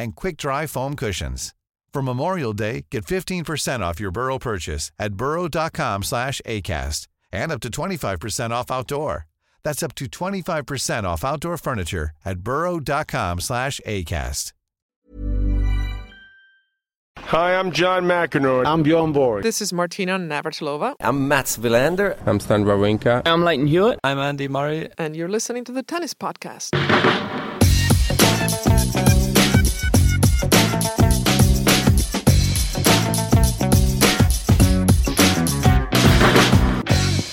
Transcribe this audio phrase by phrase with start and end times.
[0.00, 1.54] and quick dry foam cushions.
[1.92, 7.60] For Memorial Day, get 15% off your Burrow purchase at burrow.com slash ACAST and up
[7.60, 9.26] to 25% off outdoor.
[9.62, 14.52] That's up to 25% off outdoor furniture at burrow.com slash ACAST.
[17.18, 18.66] Hi, I'm John McEnroe.
[18.66, 19.42] I'm Bjorn Borg.
[19.42, 20.94] This is Martina Navratilova.
[21.00, 22.16] I'm Mats Wilander.
[22.26, 23.22] I'm Stan Wawrinka.
[23.26, 23.98] I'm Lleyton Hewitt.
[24.02, 24.88] I'm Andy Murray.
[24.98, 26.70] And you're listening to the Tennis Podcast.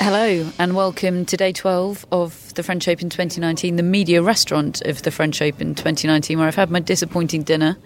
[0.08, 5.02] Hello and welcome to day 12 of the French Open 2019, the media restaurant of
[5.02, 7.78] the French Open 2019, where I've had my disappointing dinner,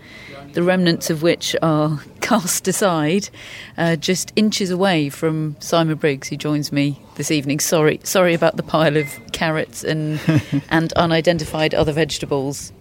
[0.53, 3.29] the remnants of which are cast aside,
[3.75, 7.59] uh, just inches away from Simon Briggs, who joins me this evening.
[7.59, 10.19] Sorry, sorry about the pile of carrots and
[10.69, 12.71] and unidentified other vegetables.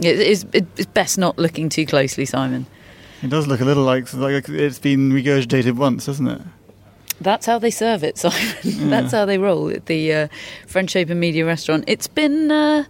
[0.00, 2.64] It is it's best not looking too closely, Simon.
[3.22, 6.40] It does look a little like like it's been regurgitated once, doesn't it?
[7.20, 8.90] That's how they serve it, Simon.
[8.90, 10.28] That's how they roll at the uh,
[10.66, 11.84] French Open Media Restaurant.
[11.86, 12.84] It's been, uh,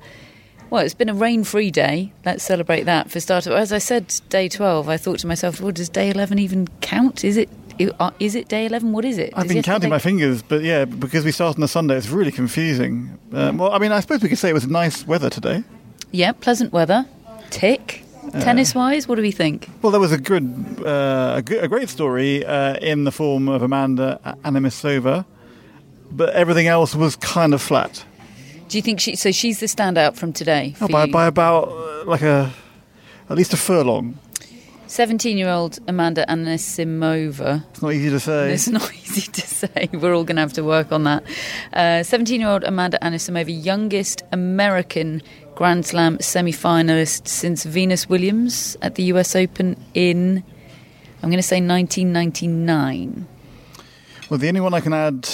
[0.71, 2.13] well, it's been a rain-free day.
[2.25, 3.53] Let's celebrate that for starters.
[3.53, 4.89] As I said, day twelve.
[4.89, 7.25] I thought to myself, well, does day eleven even count?
[7.25, 7.49] Is it?
[8.01, 8.93] Uh, is it day eleven?
[8.93, 9.33] What is it?
[9.37, 12.33] I've been counting my fingers, but yeah, because we start on a Sunday, it's really
[12.33, 13.19] confusing.
[13.33, 15.63] Um, well, I mean, I suppose we could say it was nice weather today.
[16.11, 17.07] Yeah, pleasant weather.
[17.51, 18.03] Tick.
[18.35, 19.69] Uh, Tennis wise, what do we think?
[19.83, 20.45] Well, there was a good,
[20.85, 25.25] uh, a, good a, great story uh, in the form of Amanda Anisimova,
[26.11, 28.05] but everything else was kind of flat.
[28.69, 29.17] Do you think she?
[29.17, 30.75] So she's the standout from today.
[30.81, 32.53] Oh, by, by about uh, like a
[33.31, 34.19] at least a furlong.
[34.89, 37.65] 17 year old Amanda Anisimova.
[37.71, 38.53] It's not easy to say.
[38.53, 39.89] It's not easy to say.
[39.93, 41.25] We're all going to have to work on that.
[42.07, 45.23] 17 uh, year old Amanda Anisimova, youngest American
[45.59, 50.45] Grand Slam semi finalist since Venus Williams at the US Open in,
[51.21, 53.27] I'm going to say 1999.
[54.31, 55.29] Well, the only one I can add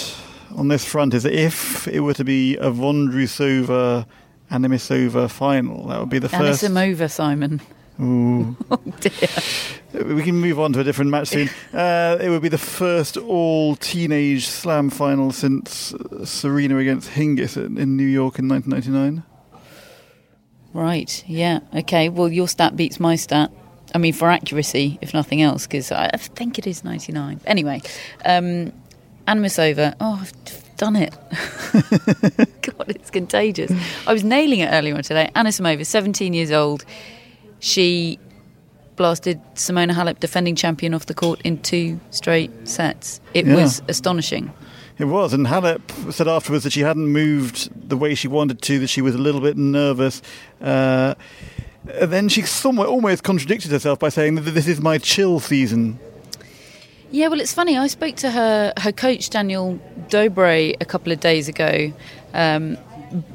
[0.55, 4.07] on this front is if it were to be a Vondrousova
[4.49, 6.63] Anisimova final, that would be the first.
[6.63, 7.61] Anisimova, Simon.
[8.01, 8.57] Ooh.
[8.71, 10.15] oh dear.
[10.15, 11.51] We can move on to a different match soon.
[11.71, 15.93] Uh, it would be the first all teenage slam final since
[16.23, 19.23] Serena against Hingis in New York in 1999.
[20.75, 22.09] Right, yeah, okay.
[22.09, 23.49] Well, your stat beats my stat.
[23.93, 27.39] I mean, for accuracy, if nothing else, because I think it is 99.
[27.45, 27.81] Anyway,
[28.25, 28.73] um,
[29.25, 29.95] Anisimova.
[30.01, 31.13] Oh, I've done it.
[32.61, 33.71] God, it's contagious.
[34.05, 35.31] I was nailing it earlier on today.
[35.33, 36.83] Anna Anisimova, 17 years old.
[37.59, 38.19] She
[38.97, 43.21] blasted Simona Halep, defending champion, off the court in two straight sets.
[43.33, 43.55] It yeah.
[43.55, 44.51] was astonishing.
[44.97, 48.79] It was, and Halep said afterwards that she hadn't moved the way she wanted to,
[48.79, 50.21] that she was a little bit nervous.
[50.61, 51.15] Uh,
[51.83, 55.99] then she somewhat almost contradicted herself by saying that this is my chill season.
[57.11, 57.77] Yeah, well, it's funny.
[57.77, 59.79] I spoke to her her coach Daniel
[60.09, 61.93] Dobre a couple of days ago.
[62.33, 62.77] Um,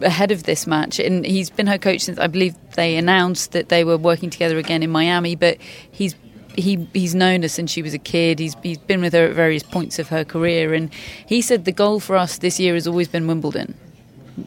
[0.02, 3.68] ahead of this match, and he's been her coach since I believe they announced that
[3.68, 5.36] they were working together again in Miami.
[5.36, 5.58] But
[5.90, 6.14] he's
[6.56, 8.38] he he's known her since she was a kid.
[8.38, 10.92] He's he's been with her at various points of her career, and
[11.26, 13.74] he said the goal for us this year has always been Wimbledon,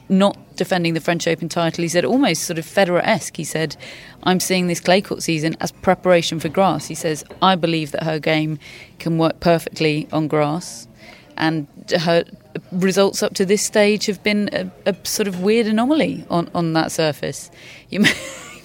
[0.10, 1.82] not defending the French Open title.
[1.82, 3.38] He said almost sort of Federer-esque.
[3.38, 3.76] He said,
[4.24, 8.04] "I'm seeing this clay court season as preparation for grass." He says, "I believe that
[8.04, 8.60] her game
[9.00, 10.88] can work perfectly on grass."
[11.36, 11.68] And
[12.02, 12.26] her
[12.72, 16.74] results up to this stage have been a, a sort of weird anomaly on, on
[16.74, 17.50] that surface.
[17.90, 18.06] You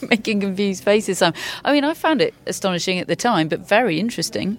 [0.10, 1.22] making confused faces.
[1.22, 1.32] I
[1.66, 4.58] mean, I found it astonishing at the time, but very interesting.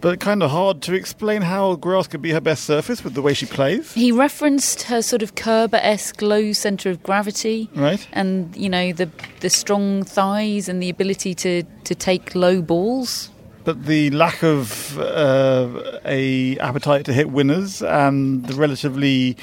[0.00, 3.20] But kind of hard to explain how grass could be her best surface with the
[3.20, 3.92] way she plays.
[3.92, 8.06] He referenced her sort of Kerber-esque low centre of gravity, right?
[8.12, 9.10] And you know the
[9.40, 13.30] the strong thighs and the ability to to take low balls
[13.64, 19.36] but the lack of uh, a appetite to hit winners and the relatively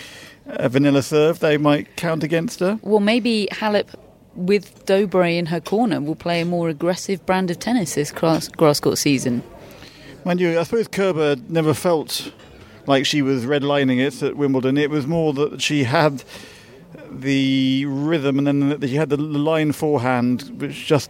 [0.47, 2.79] uh, vanilla serve they might count against her.
[2.81, 3.87] Well, maybe Halep
[4.37, 8.47] with Dobre in her corner, will play a more aggressive brand of tennis this grass,
[8.47, 9.43] grass court season.
[10.23, 12.31] Mind you, I suppose Kerber never felt
[12.85, 14.77] like she was redlining it at Wimbledon.
[14.77, 16.23] It was more that she had
[17.09, 21.09] the rhythm and then she had the line forehand, which just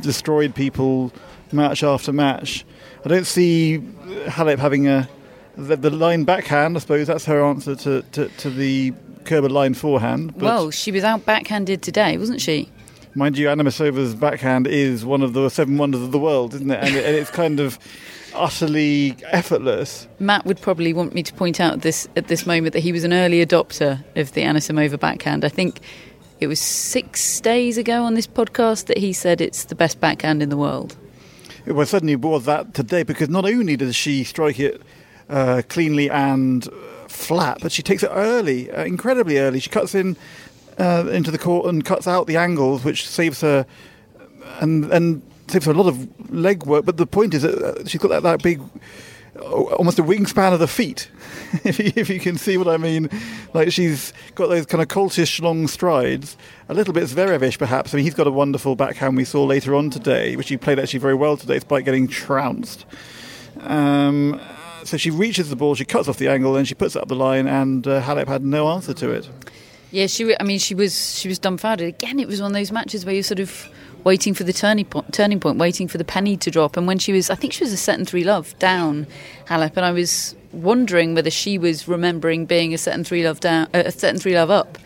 [0.00, 1.12] destroyed people
[1.52, 2.64] match after match.
[3.04, 3.78] I don't see
[4.26, 5.08] Halep having a
[5.56, 6.76] the, the line backhand.
[6.76, 8.92] I suppose that's her answer to, to, to the
[9.28, 10.32] Kerber line forehand.
[10.34, 12.68] But well, she was out backhanded today, wasn't she?
[13.14, 16.78] mind you, Anisimova's backhand is one of the seven wonders of the world, isn't it?
[16.82, 17.78] And, it, and it's kind of
[18.34, 20.06] utterly effortless.
[20.20, 23.04] Matt would probably want me to point out this at this moment that he was
[23.04, 25.44] an early adopter of the Anisimova backhand.
[25.44, 25.80] I think
[26.40, 30.42] it was six days ago on this podcast that he said it's the best backhand
[30.42, 30.96] in the world.
[31.66, 34.80] It was certainly was that today because not only does she strike it
[35.28, 36.66] uh, cleanly and
[37.18, 39.60] flat, but she takes it early, uh, incredibly early.
[39.60, 40.16] She cuts in
[40.78, 43.66] uh, into the court and cuts out the angles, which saves her
[44.60, 46.84] and and saves her a lot of leg work.
[46.84, 48.60] But the point is that uh, she's got that, that big,
[49.36, 51.10] uh, almost a wingspan of the feet,
[51.64, 53.10] if, you, if you can see what I mean.
[53.52, 56.36] Like she's got those kind of coltish long strides,
[56.68, 57.92] a little bit Zverevish perhaps.
[57.92, 60.78] I mean, he's got a wonderful backhand we saw later on today, which he played
[60.78, 62.86] actually very well today, despite getting trounced.
[63.60, 64.40] Um,
[64.84, 67.08] so she reaches the ball, she cuts off the angle, and she puts it up
[67.08, 69.28] the line, and uh, Halep had no answer to it.
[69.90, 70.34] Yeah, she.
[70.38, 71.88] I mean, she was she was dumbfounded.
[71.88, 73.68] Again, it was one of those matches where you're sort of
[74.04, 76.76] waiting for the turning point, turning point, waiting for the penny to drop.
[76.76, 79.06] And when she was, I think she was a set and three love down
[79.46, 83.40] Halep, and I was wondering whether she was remembering being a set and three love
[83.40, 84.78] down, uh, a set and three love up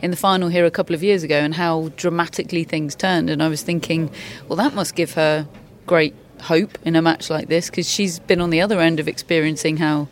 [0.00, 3.30] in the final here a couple of years ago, and how dramatically things turned.
[3.30, 4.10] And I was thinking,
[4.48, 5.48] well, that must give her
[5.86, 9.08] great hope in a match like this because she's been on the other end of
[9.08, 10.08] experiencing how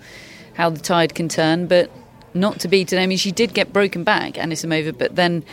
[0.54, 1.90] how the tide can turn, but
[2.32, 3.02] not to be today.
[3.02, 5.44] I mean, she did get broken back, Anisimova, but then,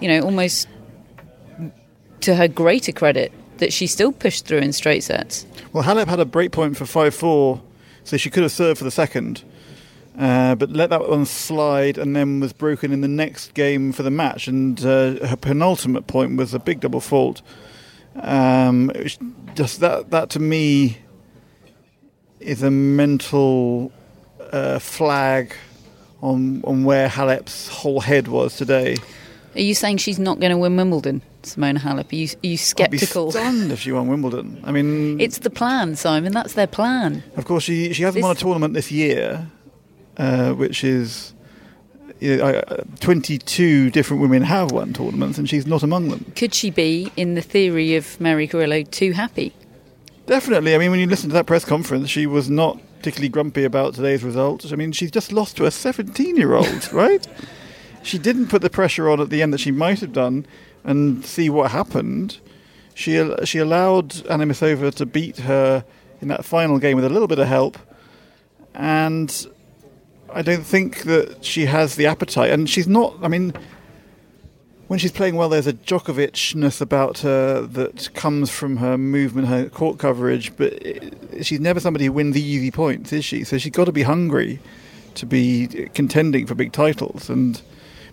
[0.00, 0.68] you know, almost
[2.22, 5.46] to her greater credit, that she still pushed through in straight sets.
[5.72, 7.60] Well, Halep had a break point for 5 4,
[8.04, 9.44] so she could have served for the second,
[10.18, 14.02] uh, but let that one slide and then was broken in the next game for
[14.02, 14.48] the match.
[14.48, 17.42] And uh, her penultimate point was a big double fault.
[18.22, 18.90] Um,
[19.54, 20.98] just that, that to me
[22.40, 23.92] is a mental
[24.52, 25.54] uh, flag
[26.22, 28.96] on, on where Halep's whole head was today.
[29.54, 32.12] Are you saying she's not going to win Wimbledon, Simona Halep?
[32.12, 33.30] Are you, are you I'd be sceptical?
[33.32, 34.60] stunned if she won Wimbledon.
[34.64, 36.32] I mean, It's the plan, Simon.
[36.32, 37.22] That's their plan.
[37.36, 39.48] Of course, she she hasn't won a tournament this year,
[40.16, 41.32] uh, which is
[42.20, 46.32] you know, uh, 22 different women have won tournaments, and she's not among them.
[46.36, 49.52] Could she be, in the theory of Mary Carrillo, too happy?
[50.26, 50.74] Definitely.
[50.74, 53.94] I mean, when you listen to that press conference, she was not particularly grumpy about
[53.94, 54.72] today's results.
[54.72, 57.26] I mean, she's just lost to a 17 year old, right?
[58.02, 60.46] She didn't put the pressure on at the end that she might have done
[60.84, 62.38] and see what happened.
[62.94, 63.12] She,
[63.44, 65.84] she allowed Anisimova to beat her
[66.20, 67.78] in that final game with a little bit of help.
[68.74, 69.46] And
[70.32, 72.50] I don't think that she has the appetite.
[72.50, 73.52] And she's not, I mean,
[74.88, 79.68] when she's playing well, there's a Djokovic-ness about her that comes from her movement, her
[79.68, 83.44] court coverage, but it, she's never somebody who wins the easy points, is she?
[83.44, 84.58] So she's got to be hungry
[85.14, 87.28] to be contending for big titles.
[87.28, 87.60] And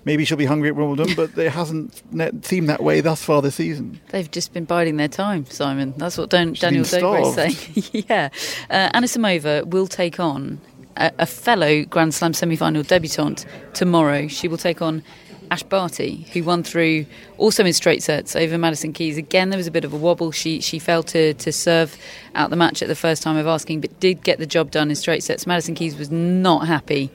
[0.04, 2.02] maybe she'll be hungry at Wimbledon, but it hasn't
[2.46, 4.00] seemed that way thus far this season.
[4.10, 5.94] They've just been biding their time, Simon.
[5.98, 7.84] That's what Dan- Daniel Dobre's saying.
[8.10, 8.30] yeah.
[8.70, 10.60] Uh, Anisimova will take on
[10.98, 14.28] a, a fellow Grand Slam semi final debutante tomorrow.
[14.28, 15.04] She will take on
[15.52, 17.06] Ash Barty, who won through
[17.38, 19.18] also in straight sets over Madison Keys.
[19.18, 20.32] Again, there was a bit of a wobble.
[20.32, 21.98] She she failed to, to serve
[22.34, 24.90] out the match at the first time of asking, but did get the job done
[24.90, 25.46] in straight sets.
[25.46, 27.12] Madison Keys was not happy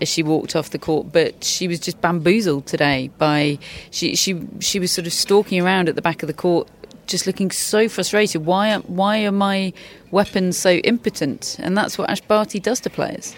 [0.00, 3.58] as she walked off the court, but she was just bamboozled today by
[3.90, 6.68] she she she was sort of stalking around at the back of the court
[7.08, 8.46] just looking so frustrated.
[8.46, 9.72] Why are, why are my
[10.10, 11.56] weapons so impotent?
[11.58, 13.34] And that's what Ash Barty does to players.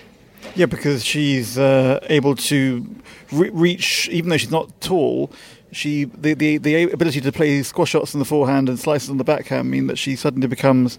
[0.55, 2.87] Yeah, because she's uh, able to
[3.33, 5.31] re- reach, even though she's not tall.
[5.73, 9.19] She the, the the ability to play squash shots on the forehand and slices on
[9.19, 10.99] the backhand mean that she suddenly becomes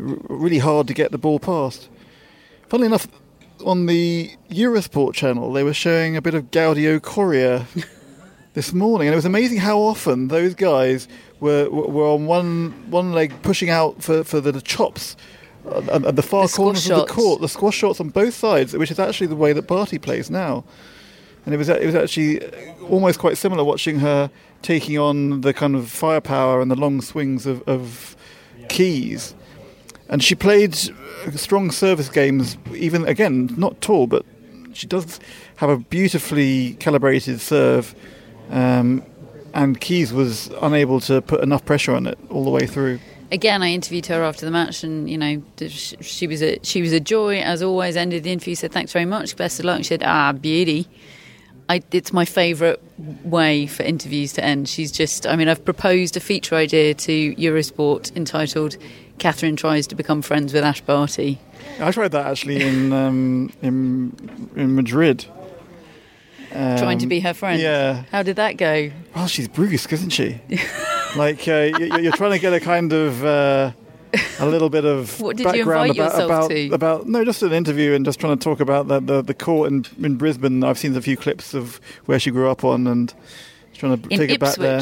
[0.00, 1.90] r- really hard to get the ball past.
[2.68, 3.06] Funnily enough,
[3.64, 7.66] on the Eurosport channel, they were showing a bit of Gaudio Coria
[8.56, 11.08] this morning, and it was amazing how often those guys
[11.40, 15.14] were were on one one leg pushing out for, for the, chops
[15.70, 18.74] at, at the far The corners of the court, the squash shots on both sides,
[18.74, 20.64] which is actually the way that Barty plays now.
[21.44, 22.40] And it was it was actually
[22.84, 24.30] almost quite similar watching her
[24.62, 28.16] taking on the kind of firepower and the long swings of, of
[28.70, 29.34] keys.
[30.08, 30.74] And she played
[31.34, 34.24] strong service games, even again not tall, but
[34.72, 35.20] she does
[35.56, 37.94] have a beautifully calibrated serve.
[38.50, 39.02] Um,
[39.54, 43.00] and Keys was unable to put enough pressure on it all the way through.
[43.32, 45.42] Again, I interviewed her after the match, and you know
[46.00, 47.96] she was a she was a joy as always.
[47.96, 49.78] Ended the interview, said thanks very much, best of luck.
[49.78, 50.88] She said, "Ah, beauty."
[51.68, 52.78] I, it's my favourite
[53.24, 54.68] way for interviews to end.
[54.68, 58.76] She's just, I mean, I've proposed a feature idea to Eurosport entitled
[59.18, 61.40] Catherine Tries to Become Friends with Ash Barty.
[61.80, 65.26] I tried that actually in um, in in Madrid.
[66.78, 67.60] Trying to Um, be her friend.
[67.60, 68.04] Yeah.
[68.10, 68.90] How did that go?
[69.14, 70.40] Well, she's brusque, isn't she?
[71.16, 73.72] like uh, you, you're trying to get a kind of uh,
[74.38, 76.70] a little bit of What did you background invite about yourself about, to?
[76.72, 79.70] about no, just an interview and just trying to talk about the the, the court
[79.72, 80.64] in in Brisbane.
[80.64, 83.12] I've seen a few clips of where she grew up on and
[83.74, 84.80] trying to In take it back there.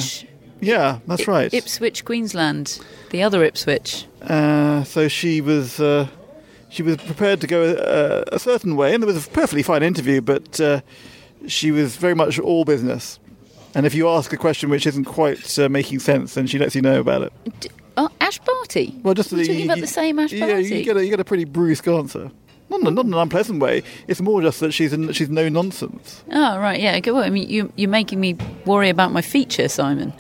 [0.60, 1.54] Yeah, that's I- right.
[1.54, 2.78] Ipswich, Queensland.
[3.10, 4.06] The other Ipswich.
[4.22, 6.06] Uh, so she was uh,
[6.70, 9.82] she was prepared to go uh, a certain way, and it was a perfectly fine
[9.82, 10.80] interview, but uh,
[11.48, 13.18] she was very much all business.
[13.74, 16.74] And if you ask a question which isn't quite uh, making sense, then she lets
[16.76, 17.32] you know about it.
[17.60, 18.94] D- oh, Ash Barty.
[19.02, 20.64] Well, just We're the- talking about the same Ash yeah, Barty.
[20.76, 22.30] you get a, you get a pretty brusque answer.
[22.70, 23.82] Not in, a, not in an unpleasant way.
[24.08, 26.24] It's more just that she's in, she's no nonsense.
[26.32, 26.96] Oh right, yeah.
[26.96, 30.14] Okay, well, I mean, you, you're making me worry about my feature, Simon.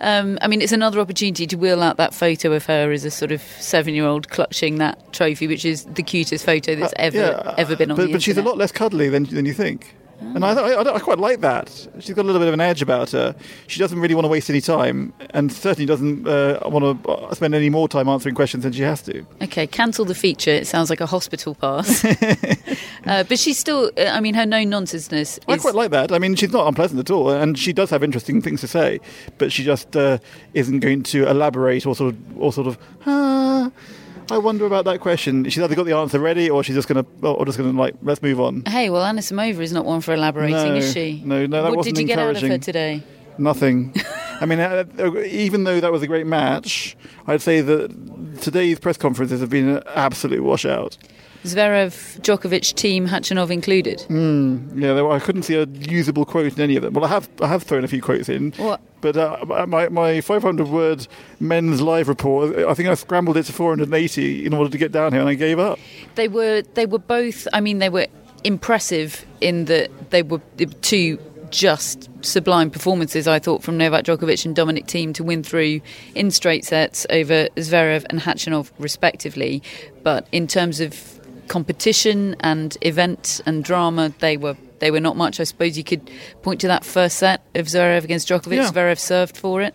[0.00, 3.10] Um, I mean, it's another opportunity to wheel out that photo of her as a
[3.12, 7.76] sort of seven-year-old clutching that trophy, which is the cutest photo that's ever Yeah, ever
[7.76, 9.94] been on but, but she's a lot less cuddly than than you think.
[10.20, 11.68] And I, I, I quite like that.
[12.00, 13.34] She's got a little bit of an edge about her.
[13.66, 17.54] She doesn't really want to waste any time, and certainly doesn't uh, want to spend
[17.54, 19.26] any more time answering questions than she has to.
[19.42, 20.50] Okay, cancel the feature.
[20.50, 22.04] It sounds like a hospital pass.
[23.06, 23.90] uh, but she's still.
[23.96, 25.38] uh, I mean, her no nonsenseness.
[25.48, 26.12] I is quite like that.
[26.12, 29.00] I mean, she's not unpleasant at all, and she does have interesting things to say,
[29.38, 30.18] but she just uh,
[30.54, 32.78] isn't going to elaborate or sort of, or sort of.
[33.06, 33.70] Ah,
[34.30, 35.44] I wonder about that question.
[35.48, 37.78] She's either got the answer ready, or she's just going to, or just going to
[37.78, 38.62] like, let's move on.
[38.66, 41.22] Hey, well, Anisimova is not one for elaborating, No, is she?
[41.24, 42.60] no, no, that what wasn't did you get out of her encouraging.
[42.60, 43.02] today?
[43.36, 43.94] Nothing.
[44.40, 44.84] I mean, uh,
[45.26, 49.68] even though that was a great match, I'd say that today's press conferences have been
[49.68, 50.96] an absolute washout.
[51.44, 54.04] Zverev, Djokovic, Thiem, Khachanov included.
[54.08, 56.94] Yeah, were, I couldn't see a usable quote in any of them.
[56.94, 58.80] Well, I have I have thrown a few quotes in, What?
[59.02, 61.06] but uh, my my 500 word
[61.40, 65.12] men's live report, I think I scrambled it to 480 in order to get down
[65.12, 65.78] here, and I gave up.
[66.14, 67.46] They were they were both.
[67.52, 68.06] I mean, they were
[68.42, 70.40] impressive in that they were
[70.82, 71.18] two
[71.50, 73.28] just sublime performances.
[73.28, 75.82] I thought from Novak Djokovic and Dominic Thiem to win through
[76.14, 79.62] in straight sets over Zverev and Khachanov respectively.
[80.02, 84.56] But in terms of competition and event and drama, they were.
[84.80, 85.40] They were not much.
[85.40, 86.10] I suppose you could
[86.42, 88.56] point to that first set of Zverev against Djokovic.
[88.56, 88.70] Yeah.
[88.70, 89.74] Zverev served for it.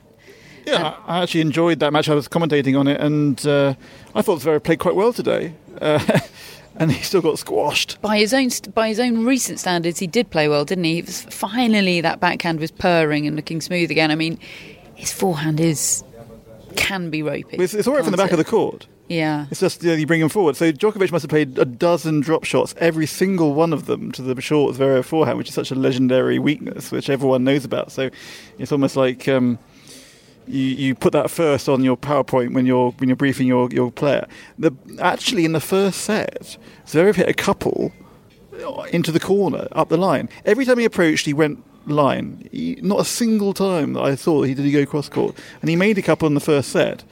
[0.67, 2.09] Yeah, I I actually enjoyed that match.
[2.09, 3.73] I was commentating on it, and uh,
[4.13, 5.53] I thought Zverev played quite well today.
[5.81, 6.19] Uh,
[6.75, 8.01] and he still got squashed.
[8.01, 10.99] by his own by his own recent standards, he did play well, didn't he?
[10.99, 14.11] It was, finally, that backhand was purring and looking smooth again.
[14.11, 14.37] I mean,
[14.95, 16.03] his forehand is
[16.75, 17.57] can be ropey.
[17.57, 18.87] It's, it's all right from the back can't of the court.
[19.09, 19.47] Yeah.
[19.49, 20.55] It's just you, know, you bring him forward.
[20.55, 24.21] So Djokovic must have played a dozen drop shots, every single one of them to
[24.21, 27.91] the short Zverev forehand, which is such a legendary weakness, which everyone knows about.
[27.91, 28.11] So
[28.59, 29.57] it's almost like um,
[30.47, 33.91] you, you put that first on your PowerPoint when you're when you're briefing your, your
[33.91, 34.27] player.
[34.59, 37.91] The, actually, in the first set, Zverev hit a couple
[38.91, 40.29] into the corner up the line.
[40.45, 42.47] Every time he approached, he went line.
[42.51, 45.69] He, not a single time that I thought he did he go cross court, and
[45.69, 47.03] he made a couple in the first set.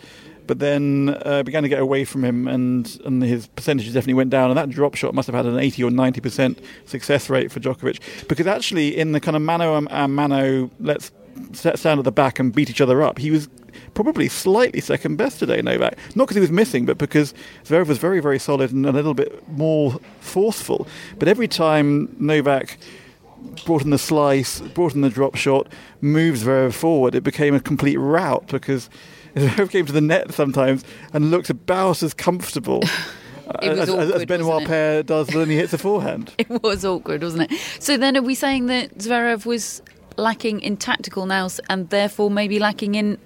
[0.47, 4.29] But then uh, began to get away from him, and, and his percentages definitely went
[4.29, 4.49] down.
[4.49, 7.59] And that drop shot must have had an 80 or 90 percent success rate for
[7.59, 11.11] Djokovic, because actually in the kind of mano a mano, let's
[11.53, 13.17] set stand at the back and beat each other up.
[13.19, 13.49] He was
[13.93, 15.97] probably slightly second best today, Novak.
[16.15, 17.33] Not because he was missing, but because
[17.65, 20.87] Zverev was very, very solid and a little bit more forceful.
[21.19, 22.77] But every time Novak
[23.65, 25.67] brought in the slice, brought in the drop shot,
[26.01, 28.89] moves Zverev forward, it became a complete rout because
[29.36, 32.81] Zverev came to the net sometimes and looked about as comfortable.
[33.62, 34.67] It uh, was as, as, as Benoit?
[34.67, 36.34] Paire does when he hits a forehand.
[36.38, 37.57] It was awkward, wasn't it?
[37.79, 39.81] So then, are we saying that Zverev was
[40.17, 43.17] lacking in tactical nous and therefore maybe lacking in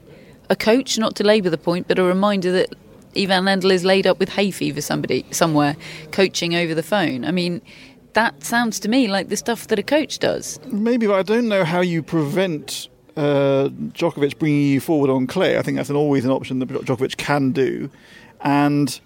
[0.49, 0.99] a coach?
[0.99, 2.75] Not to labour the point, but a reminder that
[3.17, 5.75] Ivan Lendl is laid up with hay fever somebody somewhere,
[6.11, 7.25] coaching over the phone.
[7.25, 7.61] I mean,
[8.13, 10.59] that sounds to me like the stuff that a coach does.
[10.67, 12.89] Maybe, but I don't know how you prevent
[13.21, 15.57] uh, Djokovic bringing you forward on clay.
[15.57, 17.89] I think that's an, always an option that Djokovic can do.
[18.41, 18.99] And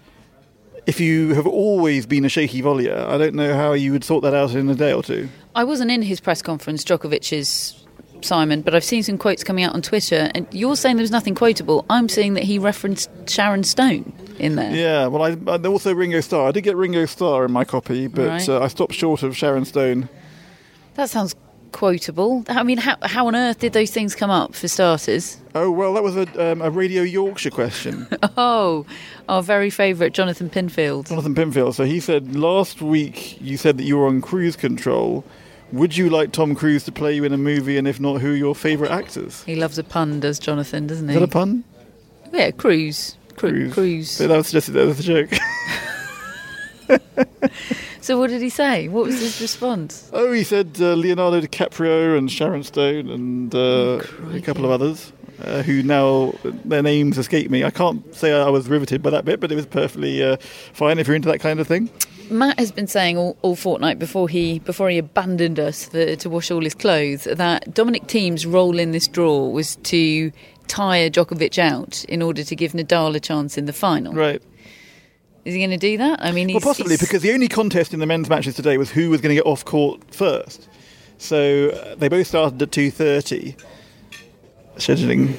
[0.86, 4.22] if you have always been a shaky volleyer, I don't know how you would sort
[4.22, 5.28] that out in a day or two.
[5.54, 7.84] I wasn't in his press conference, Djokovic's
[8.22, 11.10] Simon, but I've seen some quotes coming out on Twitter, and you're saying there was
[11.10, 11.84] nothing quotable.
[11.90, 14.74] I'm saying that he referenced Sharon Stone in there.
[14.74, 16.48] Yeah, well, I, I also Ringo Starr.
[16.48, 18.48] I did get Ringo Starr in my copy, but Right.
[18.48, 20.08] uh, I stopped short of Sharon Stone.
[20.94, 21.34] That sounds
[21.72, 22.44] quotable.
[22.48, 25.38] I mean, how, how on earth did those things come up, for starters?
[25.54, 28.06] Oh well, that was a, um, a Radio Yorkshire question.
[28.38, 28.84] Oh,
[29.28, 31.08] our very favourite Jonathan Pinfield.
[31.08, 31.74] Jonathan Pinfield.
[31.74, 35.24] So he said last week you said that you were on cruise control.
[35.72, 37.76] Would you like Tom Cruise to play you in a movie?
[37.76, 39.42] And if not, who are your favourite actors?
[39.44, 41.18] He loves a pun, does Jonathan, doesn't Is he?
[41.20, 41.64] that a pun?
[42.32, 43.16] Yeah, Cruise.
[43.36, 43.74] Cru- Cruise.
[43.74, 44.18] Cruise.
[44.18, 45.30] But that was just that was a joke.
[48.00, 48.86] So what did he say?
[48.86, 50.08] What was his response?
[50.12, 54.00] oh, he said uh, Leonardo DiCaprio and Sharon Stone and uh,
[54.32, 55.12] a couple of others.
[55.42, 56.32] Uh, who now
[56.64, 57.62] their names escape me.
[57.62, 60.38] I can't say I was riveted by that bit, but it was perfectly uh,
[60.72, 61.90] fine if you're into that kind of thing.
[62.30, 66.30] Matt has been saying all, all fortnight before he before he abandoned us for, to
[66.30, 70.32] wash all his clothes that Dominic Thiem's role in this draw was to
[70.68, 74.14] tire Djokovic out in order to give Nadal a chance in the final.
[74.14, 74.40] Right.
[75.46, 76.18] Is he going to do that?
[76.20, 78.78] I mean, he's, Well, possibly he's- because the only contest in the men's matches today
[78.78, 80.68] was who was going to get off court first.
[81.18, 83.54] So uh, they both started at two thirty.
[84.76, 85.34] Scheduling.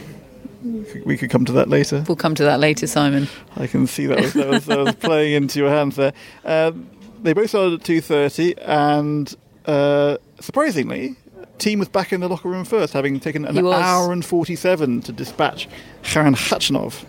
[1.06, 2.04] We could come to that later.
[2.08, 3.28] we'll come to that later, Simon.
[3.58, 6.14] I can see that was, that was, that was playing into your hands there.
[6.44, 6.90] Um,
[7.22, 9.34] they both started at two thirty, and
[9.66, 11.16] uh, surprisingly,
[11.60, 15.12] Thiem was back in the locker room first, having taken an hour and forty-seven to
[15.12, 15.68] dispatch
[16.04, 17.04] Karen Khachanov.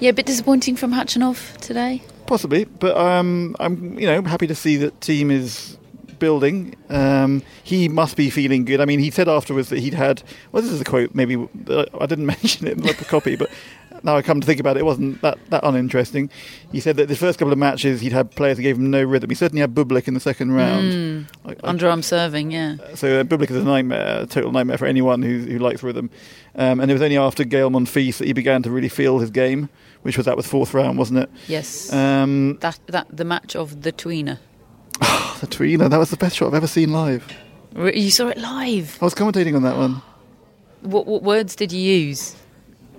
[0.00, 2.02] Yeah, a bit disappointing from Khachanov today.
[2.28, 5.76] Possibly, but um, I'm you know happy to see that Thiem is
[6.18, 6.76] building.
[6.90, 8.80] Um, he must be feeling good.
[8.80, 10.22] I mean, he said afterwards that he'd had.
[10.52, 11.14] Well, this is a quote.
[11.14, 11.36] Maybe
[11.68, 13.48] uh, I didn't mention it in the copy, but
[14.02, 16.28] now I come to think about it, it wasn't that that uninteresting.
[16.70, 19.02] He said that the first couple of matches he'd had players that gave him no
[19.02, 19.30] rhythm.
[19.30, 21.26] He certainly had Bublik in the second round.
[21.46, 22.76] I- I- Underarm serving, yeah.
[22.94, 26.10] so uh, Bublik is a nightmare, a total nightmare for anyone who, who likes rhythm.
[26.54, 29.30] Um, and it was only after Gael Monfils that he began to really feel his
[29.30, 29.68] game,
[30.02, 31.30] which was that was fourth round, wasn't it?
[31.46, 31.92] Yes.
[31.92, 34.38] Um, that that the match of the tweener.
[35.00, 35.88] the tweener.
[35.90, 37.24] that was the best shot I've ever seen live.
[37.76, 38.98] You saw it live.
[39.00, 40.02] I was commentating on that one.
[40.80, 42.34] What, what words did you use?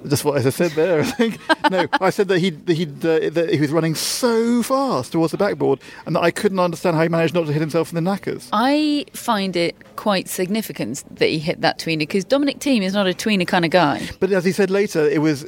[0.08, 1.39] Just what I said there, I think.
[1.72, 5.82] no, I said that he uh, that he was running so fast towards the backboard,
[6.06, 8.48] and that I couldn't understand how he managed not to hit himself in the knackers.
[8.53, 13.08] I find it quite significant that he hit that tweener because Dominic Thiem is not
[13.08, 14.10] a tweener kind of guy.
[14.22, 15.46] But as he said later, it was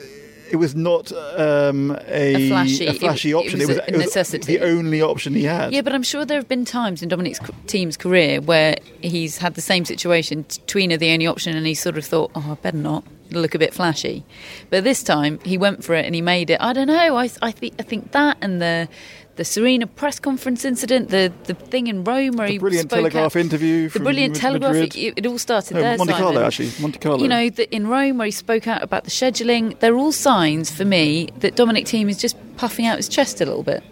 [0.52, 3.62] it was not um, a, A flashy- a flashy it- option.
[3.62, 4.58] It was, a it was necessity.
[4.58, 5.74] the only option he had.
[5.74, 9.56] Yeah, but I'm sure there have been times in Dominic's Thiem's career where he's had
[9.56, 12.78] the same situation, tweener the only option, and he sort of thought, oh, I better
[12.78, 13.04] not.
[13.30, 14.26] It'll look a bit flashy.
[14.70, 16.60] But this time he went for it and he made it.
[16.60, 17.16] I don't know.
[17.16, 18.90] I, I, think, I think that and the
[19.38, 22.98] the Serena press conference incident, the, the thing in Rome where The he brilliant spoke
[23.00, 24.76] Telegraph out, interview the brilliant Telegraph.
[24.76, 25.98] It, it all started No, there.
[25.98, 26.44] Monte Carlo, Simon.
[26.48, 26.72] actually.
[26.82, 27.20] Monte Carlo.
[27.24, 30.70] You know, the, in Rome where he spoke out about the scheduling, they're all signs
[30.70, 33.84] for me that Dominic Thiem is just puffing out his chest a little bit.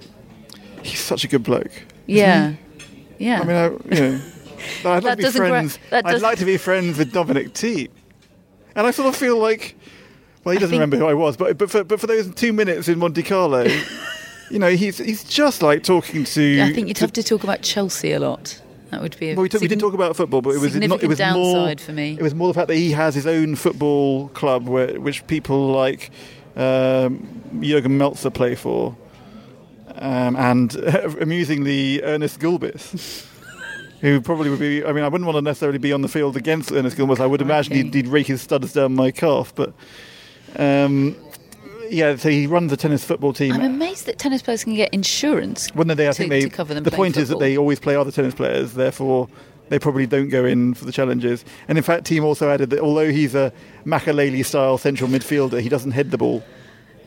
[0.84, 1.72] He's such a good bloke.
[2.06, 2.54] Yeah,
[3.18, 3.42] yeah.
[3.42, 4.22] I mean, I, you know,
[4.86, 5.80] I'd like to be gra- friends.
[5.90, 7.90] that I'd like to be friends with Dominic Thiem,
[8.76, 9.76] And I sort of feel like,
[10.44, 12.52] well, he doesn't think- remember who I was, but but for, but for those two
[12.54, 13.66] minutes in Monte Carlo,
[14.50, 16.62] you know, he's he's just like talking to.
[16.62, 18.62] I think you'd to- have to talk about Chelsea a lot.
[18.92, 20.76] That would be a Well, we, t- we did talk about football, but it was
[20.76, 21.76] not, it was more.
[21.78, 22.14] for me.
[22.20, 25.68] It was more the fact that he has his own football club, where, which people
[25.68, 26.10] like
[26.56, 27.28] um,
[27.62, 28.96] Jurgen Melzer play for,
[29.96, 30.76] um, and
[31.22, 33.26] amusingly Ernest Gulbis.
[34.02, 34.84] Who probably would be?
[34.84, 37.20] I mean, I wouldn't want to necessarily be on the field against Ernest Gulbis.
[37.20, 37.84] I would imagine Okay.
[37.84, 39.54] he'd, he'd rake his studs down my calf.
[39.54, 39.74] But
[40.56, 41.16] um,
[41.90, 43.54] yeah, so he runs the tennis football Thiem.
[43.54, 45.74] I'm amazed that tennis players can get insurance.
[45.76, 46.42] Well, no, they, I to- think they.
[46.42, 49.28] to cover them the point is that they always play other tennis players, therefore
[49.70, 51.46] they probably don't go in for the challenges.
[51.68, 53.54] And in fact, team also added that although he's a
[53.86, 56.44] Makelele style central midfielder, he doesn't head the ball.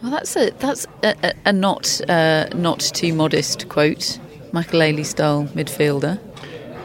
[0.03, 4.19] Well, that's a that's a, a, a not uh, not too modest quote.
[4.53, 6.21] Makelele style midfielder.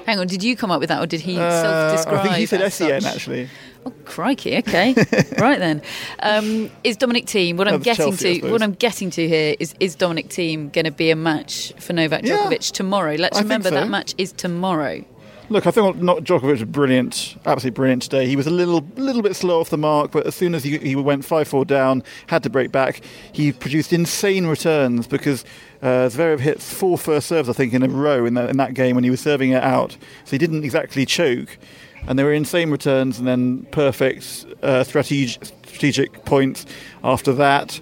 [0.06, 2.20] Hang on, did you come up with that, or did he Uh, self-describe?
[2.20, 3.50] I think he said Sen actually.
[3.88, 4.58] Oh, crikey!
[4.58, 4.94] Okay,
[5.38, 5.82] right then.
[6.20, 9.74] Um, is Dominic Thiem What I'm getting Chelsea, to, what I'm getting to here is,
[9.80, 12.38] is Dominic Thiem going to be a match for Novak Yeah.
[12.38, 13.16] Djokovic tomorrow?
[13.16, 13.76] Let's I remember so.
[13.76, 15.04] that match is tomorrow.
[15.50, 18.28] Look, I think not Djokovic was brilliant, absolutely brilliant today.
[18.28, 20.78] He was a little, little bit slow off the mark, but as soon as he,
[20.80, 23.02] he went five four down, had to break back.
[23.32, 25.46] He produced insane returns because
[25.82, 28.74] uh, Zverev hit four first serves, I think, in a row in that, in that
[28.74, 29.96] game when he was serving it out.
[30.26, 31.58] So he didn't exactly choke,
[32.08, 36.66] and there were insane returns and then perfect uh, strategic strategic points
[37.04, 37.80] after that.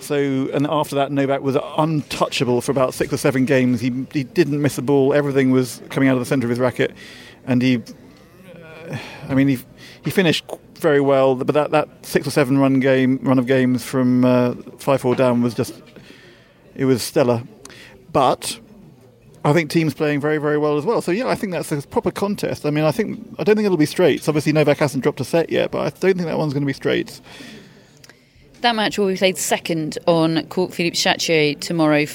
[0.00, 3.80] So, and after that, Novak was untouchable for about six or seven games.
[3.80, 5.12] He, he didn't miss a ball.
[5.12, 6.94] Everything was coming out of the centre of his racket,
[7.46, 8.96] and he, uh,
[9.28, 9.58] I mean, he
[10.04, 10.44] he finished
[10.76, 11.34] very well.
[11.34, 15.14] But that, that six or seven run game run of games from uh, five four
[15.14, 15.82] down was just
[16.74, 17.42] it was stellar.
[18.12, 18.60] But
[19.48, 21.00] I think Thiem's playing very very well as well.
[21.00, 22.66] So yeah, I think that's a proper contest.
[22.66, 24.28] I mean, I think I don't think it'll be straight.
[24.28, 26.66] Obviously, Novak hasn't dropped a set yet, but I don't think that one's going to
[26.66, 27.20] be straight.
[28.60, 32.06] That match will be played second on Court Philippe Chatrier tomorrow.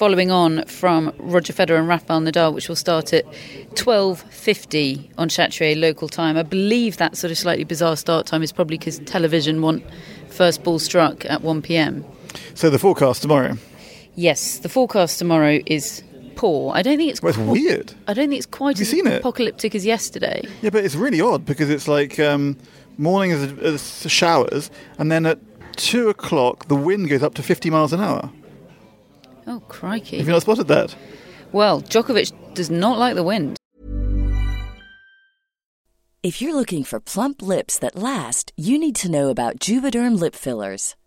[0.00, 3.26] following on from Roger Federer and Rafael Nadal, which will start at
[3.74, 6.38] 12.50 on Chatrier local time.
[6.38, 9.84] I believe that sort of slightly bizarre start time is probably because television want
[10.30, 12.02] first ball struck at 1pm.
[12.54, 13.58] So the forecast tomorrow.
[14.14, 16.02] Yes, the forecast tomorrow is
[16.40, 16.72] poor.
[16.74, 17.22] I don't think it's.
[17.22, 17.92] Well, it's qu- weird.
[18.08, 19.20] I don't think it's quite Have you as seen it?
[19.20, 20.42] apocalyptic as yesterday.
[20.62, 22.56] Yeah, but it's really odd because it's like um,
[22.98, 25.38] morning is, is showers, and then at
[25.76, 28.30] two o'clock the wind goes up to 50 miles an hour.
[29.46, 30.18] Oh crikey!
[30.18, 30.94] Have you not spotted that?
[31.52, 33.56] Well, Djokovic does not like the wind.
[36.22, 40.34] If you're looking for plump lips that last, you need to know about Juvederm lip
[40.34, 40.94] fillers.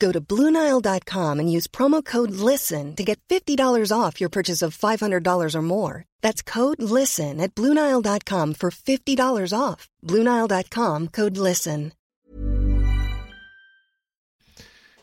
[0.00, 4.76] Go to BlueNile.com and use promo code LISTEN to get $50 off your purchase of
[4.76, 6.04] $500 or more.
[6.22, 9.88] That's code LISTEN at BlueNile.com for $50 off.
[10.02, 11.92] BlueNile.com code LISTEN.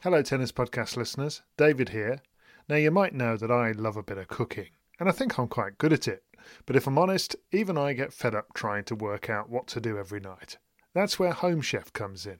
[0.02, 1.42] Hello, Tennis Podcast listeners.
[1.58, 2.22] David here.
[2.70, 5.48] Now, you might know that I love a bit of cooking, and I think I'm
[5.48, 6.24] quite good at it.
[6.66, 9.82] But if I'm honest, even I get fed up trying to work out what to
[9.82, 10.58] do every night.
[10.94, 12.40] That's where Home Chef comes in.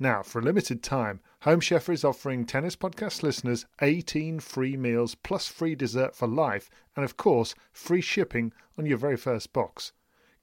[0.00, 5.16] Now, for a limited time, Home Chef is offering Tennis Podcast listeners 18 free meals
[5.16, 9.92] plus free dessert for life, and of course, free shipping on your very first box.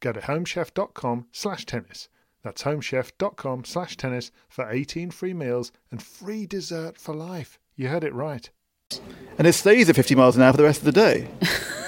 [0.01, 2.09] Go to homechef.com slash tennis.
[2.43, 7.57] That's homechef.com slash tennis for 18 free meals and free dessert for life.
[7.75, 8.49] You heard it right.
[9.37, 11.29] And it stays at 50 miles an hour for the rest of the day.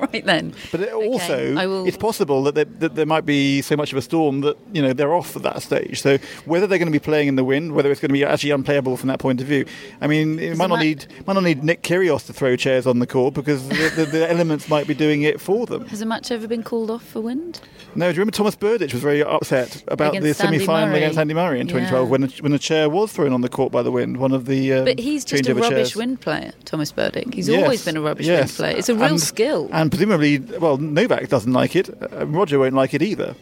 [0.12, 0.54] right then.
[0.72, 3.92] But it also, I will- it's possible that there, that there might be so much
[3.92, 6.00] of a storm that you know they're off at that stage.
[6.00, 8.24] So whether they're going to be playing in the wind, whether it's going to be
[8.24, 9.64] actually unplayable from that point of view,
[10.00, 12.86] I mean, it might not ma- need might not need Nick Kyrgios to throw chairs
[12.86, 15.86] on the court because the, the, the elements might be doing it for them.
[15.86, 17.60] Has a match ever been called off for wind?
[17.94, 20.98] No, do you remember Thomas Berdych was very upset about Against the semi-final Murray.
[20.98, 22.10] against Andy Murray in 2012 Yeah.
[22.10, 24.18] when a, when a chair was thrown on the court by the wind.
[24.18, 25.96] One of the um, But he's just a rubbish chairs.
[25.96, 27.32] wind player, Thomas Berdych.
[27.34, 28.40] He's Yes, always been a rubbish yes.
[28.40, 28.76] wind player.
[28.78, 29.68] It's a real And- skill.
[29.72, 31.90] And presumably, well, Novak doesn't like it.
[31.90, 33.34] Uh, Roger won't like it either.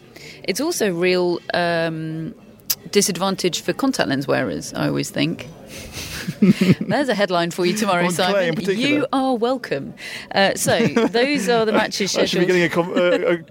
[0.44, 2.34] It's also real um,
[2.90, 5.48] disadvantage for contact lens wearers, I always think.
[6.80, 8.58] There's a headline for you tomorrow, Simon.
[8.60, 9.94] You are welcome.
[10.34, 12.46] Uh, so, those are the matches I should be scheduled.
[12.46, 12.92] getting a, com-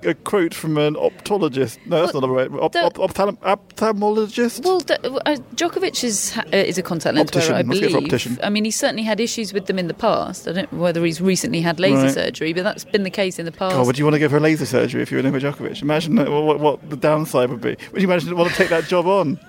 [0.05, 1.77] uh, a, a quote from an optologist.
[1.85, 2.51] No, that's Well, not a right.
[2.61, 4.63] Op- the- op- ophthalm- ophthalmologist?
[4.63, 7.51] Well, d- uh, Djokovic is uh, is a contact lens Optician.
[7.53, 8.39] wearer, I Must be for believe.
[8.43, 10.47] I mean, he's certainly had issues with them in the past.
[10.47, 12.13] I don't know whether he's recently had laser Right.
[12.13, 13.75] surgery, but that's been the case in the past.
[13.75, 15.81] God, would you want to go for laser surgery if you were Novak Djokovic?
[15.81, 17.75] Imagine that- what, what the downside would be.
[17.93, 19.39] Would you imagine want to take that job on?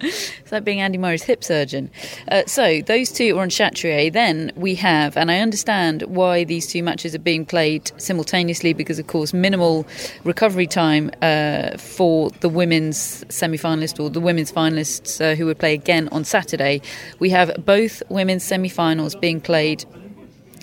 [0.40, 1.90] It's like being Andy Murray's hip surgeon.
[2.28, 4.12] Uh, so those two are on Chatrier.
[4.12, 8.98] Then we have, and I understand why these two matches are being played simultaneously because,
[8.98, 9.86] of course, minimal
[10.24, 15.74] recovery time uh, for the women's semi-finalist or the women's finalists uh, who would play
[15.74, 16.82] again on Saturday.
[17.20, 19.84] We have both women's semi-finals being played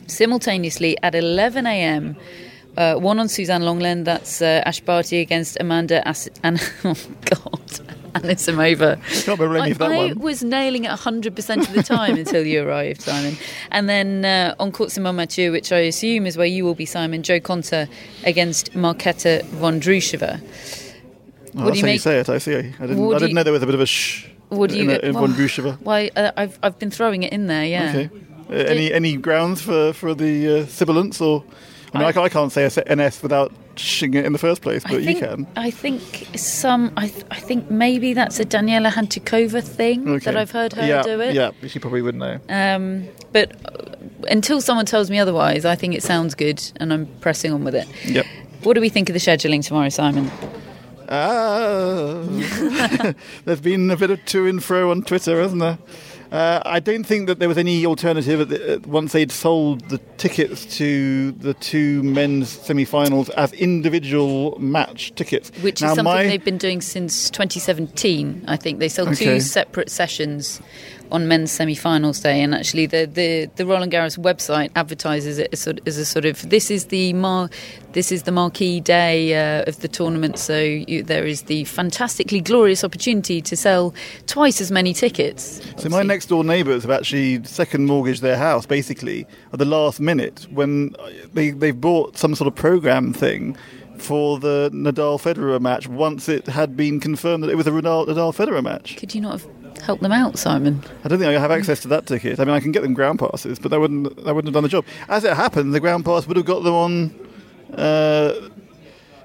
[0.08, 2.18] simultaneously at 11 a.m.
[2.76, 6.08] Uh, one on Suzanne Lenglen, that's uh, Ash Barty against Amanda
[6.84, 6.96] oh
[7.26, 7.96] God.
[8.16, 9.00] Anisimova.
[9.26, 10.20] Can't blame I, you for that I one.
[10.20, 13.38] was nailing it 100% of the time until you arrived, Simon.
[13.72, 16.86] And then uh, on court Simonne Mathieu, which I assume is where you will be,
[16.86, 17.88] Simon, Jo Konta
[18.24, 20.42] against Marketa Vondrusheva.
[20.42, 22.30] Oh, what that's do you how make- you say it.
[22.30, 22.56] I see.
[22.56, 24.78] I didn't, I didn't you- know there was a bit of a shh What do
[24.78, 25.28] you in, in well.
[25.84, 27.90] Why, uh, I've, I've been throwing it in there, yeah.
[27.90, 28.10] Okay.
[28.50, 31.44] Uh, any any grounds for, for the uh, sibilance or?
[31.94, 34.84] I mean, I, I can't say a NS without shing it in the first place,
[34.84, 35.48] but think, you can.
[35.56, 36.02] I think
[36.36, 36.92] some.
[36.98, 40.26] I, th- I think maybe that's a Daniela Hantuchova thing Okay.
[40.26, 41.34] that I've heard her yeah, do it.
[41.36, 42.40] Yeah, she probably wouldn't know.
[42.50, 43.96] Um, but uh,
[44.30, 47.76] until someone tells me otherwise, I think it sounds good, and I'm pressing on with
[47.76, 47.88] it.
[48.06, 48.26] Yep.
[48.64, 50.32] What do we think of the scheduling tomorrow, Simon?
[51.10, 52.22] Ah,
[53.46, 55.78] there's been a bit of to and fro on Twitter, hasn't there?
[56.32, 59.88] Uh, I don't think that there was any alternative at the, uh, once they'd sold
[59.90, 65.52] the tickets to the two men's semi-finals as individual match tickets.
[65.62, 68.44] Which now, is something my, they've been doing since 2017.
[68.48, 69.26] I think they sold Okay.
[69.26, 70.62] two separate sessions
[71.12, 75.62] on men's semi-finals day, and actually the the, the Roland Garros website advertises it as,
[75.62, 77.50] sort as a sort of this is the mar-
[77.94, 80.38] this is the marquee day uh, of the tournament.
[80.38, 83.94] So you, there is the fantastically glorious opportunity to sell
[84.28, 85.62] twice as many tickets.
[85.78, 90.00] So my next door neighbours have actually second mortgaged their house basically at the last
[90.00, 90.96] minute when
[91.34, 93.58] they they've bought some sort of program thing
[93.98, 98.06] for the Nadal Federer match once it had been confirmed that it was a Nadal
[98.06, 98.96] Federer match.
[98.98, 100.84] Could you not have helped them out, Simon?
[101.04, 102.40] I don't think I have access to that ticket.
[102.40, 104.64] I mean, I can get them ground passes, but that wouldn't that wouldn't have done
[104.64, 104.86] the job.
[105.10, 107.20] As it happened, the ground pass would have got them on
[107.74, 108.34] uh,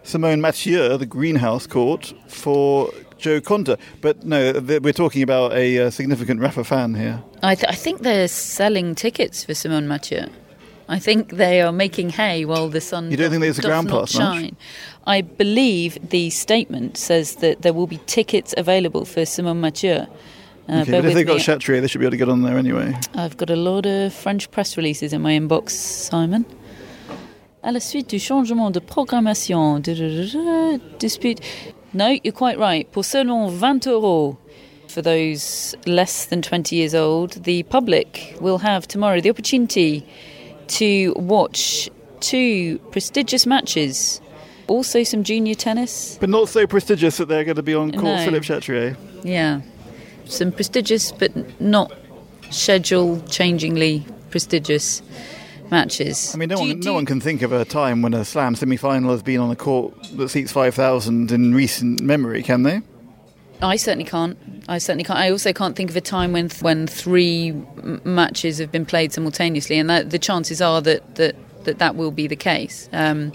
[0.04, 3.78] Simonne Mathieu, the greenhouse court for Jo Konta.
[4.00, 7.22] But no, th- we're talking about a uh, significant Rafa fan here.
[7.42, 10.26] I, th- I think they're selling tickets for Simonne Mathieu.
[10.88, 13.10] I think they are making hay while the sun.
[13.10, 14.56] You don't think there's a ground pass shine.
[15.06, 20.06] I believe the statement says that there will be tickets available for Simonne Mathieu.
[20.68, 21.38] Uh, Okay, but if they've got.
[21.40, 22.94] Chatrier, they should be able to get on there anyway.
[23.14, 26.44] I've got a lot of French press releases in my inbox, Simon.
[27.64, 29.80] À la suite du changement de programmation,
[30.98, 31.40] dispute.
[31.92, 32.90] No, you're quite right.
[32.92, 34.36] Pour seulement 20 euros.
[34.88, 40.04] For those less than 20 years old, the public will have tomorrow the opportunity
[40.68, 41.88] to watch
[42.20, 44.20] two prestigious matches.
[44.66, 46.18] Also, some junior tennis.
[46.20, 48.24] But not so prestigious that they're going to be on court No.
[48.24, 48.96] Philippe Chatrier.
[49.24, 49.60] Yeah.
[50.26, 51.92] Some prestigious but not
[52.50, 55.02] schedule changingly prestigious
[55.70, 56.34] matches.
[56.34, 58.54] I mean, no one, you- no one can think of a time when a slam
[58.54, 62.82] semi-final has been on a court that seats 5,000 in recent memory, can they?
[63.62, 64.36] I certainly can't.
[64.68, 65.18] I certainly can't.
[65.20, 69.12] I also can't think of a time when when three m- matches have been played
[69.12, 72.88] simultaneously, and that, the chances are that that, that, that will be the case.
[72.92, 73.32] Um,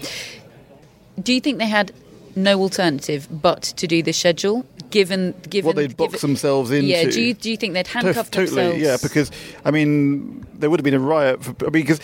[1.22, 1.92] do you think they had
[2.36, 6.86] no alternative but to do the schedule, given given what they'd box given- themselves into.
[6.86, 7.04] Yeah.
[7.10, 8.80] Do you do you think they'd handcuff totally, themselves?
[8.82, 8.96] yeah.
[9.02, 9.30] Because
[9.64, 11.42] I mean, there would have been a riot.
[11.42, 12.00] For, I mean, because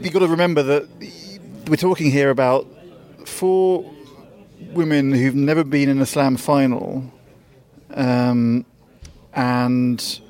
[0.00, 0.88] you've got to remember that
[1.68, 2.66] we're talking here about
[3.24, 3.84] four
[4.72, 7.04] women who've never been in a slam final,
[7.94, 8.64] um,
[9.34, 10.20] and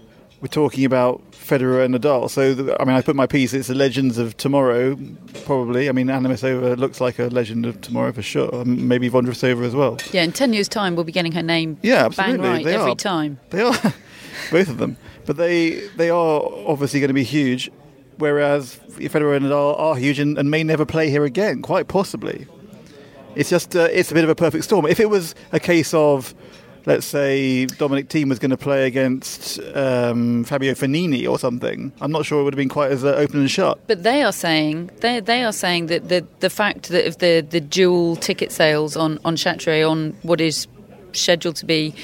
[0.41, 2.31] we're talking about Federer and Nadal.
[2.31, 3.53] So, the, I mean, I put my piece.
[3.53, 4.97] It's the legends of tomorrow,
[5.45, 5.89] probably.
[5.89, 8.65] I mean, Anisimova looks like a legend of tomorrow for sure.
[8.65, 9.99] Maybe Vondrousova as well.
[10.13, 12.49] Yeah, in ten years' time, we'll be getting her name Yeah, bang absolutely.
[12.49, 12.97] right They every are.
[12.97, 13.41] time.
[13.51, 13.73] They are
[14.51, 17.71] both of them, but they they are obviously going to be huge.
[18.19, 22.47] Whereas Federer and Nadal are huge and, and may never play here again, quite possibly.
[23.35, 24.87] It's just uh, it's a bit of a perfect storm.
[24.87, 26.35] If it was a case of,
[26.87, 32.13] let's say, Dominic Thiem was going to play against um, Fabio Fognini or something, I'm
[32.13, 33.79] not sure it would have been quite as uh, open and shut.
[33.87, 37.47] But they are saying they they are saying that the the fact that of the
[37.49, 40.67] the dual ticket sales on on Chatrier on what is
[41.13, 41.95] scheduled to be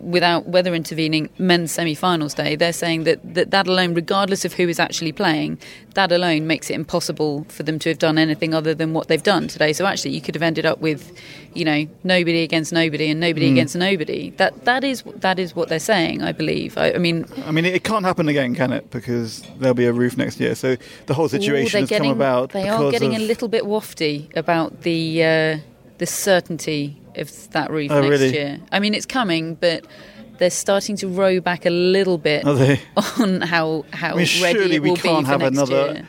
[0.00, 4.68] without weather intervening men's semi-finals day they're saying that, that that alone regardless of who
[4.68, 5.58] is actually playing
[5.94, 9.22] that alone makes it impossible for them to have done anything other than what they've
[9.22, 11.12] done today so actually you could have ended up with
[11.54, 13.52] you know nobody against nobody and nobody Mm.
[13.52, 17.24] against nobody that that is that is what they're saying i believe i, I mean
[17.46, 18.90] I mean, it, can't happen again, can it?
[18.90, 20.54] Because there'll be a roof next year.
[20.54, 22.50] So the whole situation they're has getting, come about.
[22.50, 25.58] They are getting of, a little bit wafty about the uh,
[25.98, 28.32] the certainty of that roof Oh, next really?
[28.32, 28.60] year.
[28.70, 29.86] I mean, it's coming, but
[30.38, 32.44] they're starting to row back a little bit
[33.18, 35.52] on how how I mean, ready surely it we will can't be for have next
[35.70, 36.08] another year.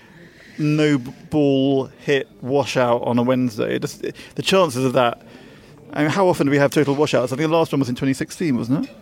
[0.57, 3.79] no ball hit washout on a Wednesday.
[3.79, 4.01] Just,
[4.35, 5.21] the chances of that.
[5.91, 7.31] I mean, how often do we have total washouts?
[7.31, 8.95] I think the last one was in 2016, wasn't it?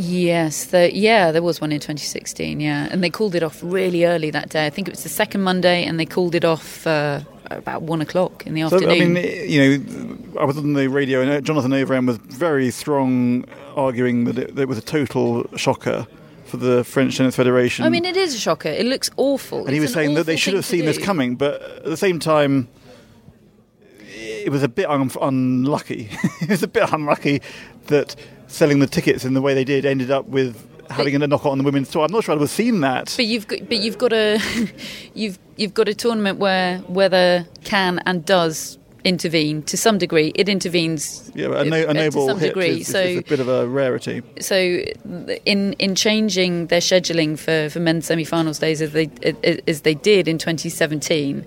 [0.00, 2.88] Yes, the, yeah, there was one in 2016, yeah.
[2.90, 4.64] And they called it off really early that day.
[4.64, 8.00] I think it was the second Monday, and they called it off uh, about one
[8.00, 9.16] o'clock in the So, afternoon.
[9.16, 12.70] I mean, you know, I was on the radio and uh, Jonathan Overend was very
[12.70, 16.06] strong, arguing that it, that it was a total shocker
[16.44, 17.84] for the French Tennis Federation.
[17.84, 18.68] I mean, it is a shocker.
[18.68, 19.64] It looks awful.
[19.66, 21.96] and he was an saying that they should have seen this coming, but at the
[21.96, 22.68] same time,
[24.00, 26.08] it was a bit un- unlucky.
[26.40, 27.42] it was a bit unlucky
[27.88, 28.14] that
[28.48, 31.58] selling the tickets in the way they did ended up with having a knockout on
[31.58, 32.04] the women's tour.
[32.04, 33.14] I'm not sure I'd have seen that.
[33.16, 34.40] But you've got, but you've got a,
[35.14, 40.32] you've you've got a tournament where weather can and does intervene to some degree.
[40.34, 42.80] It intervenes yeah, a, no, uh, a to some degree.
[42.80, 44.22] is, so is a bit of a rarity.
[44.40, 44.56] so
[45.44, 49.10] in in changing their scheduling for, for men's semi-finals days as they
[49.66, 51.44] as they did in 2017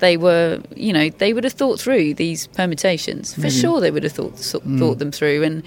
[0.00, 4.02] they were you know they would have thought through these permutations for sure they would
[4.02, 5.62] have thought thought them through and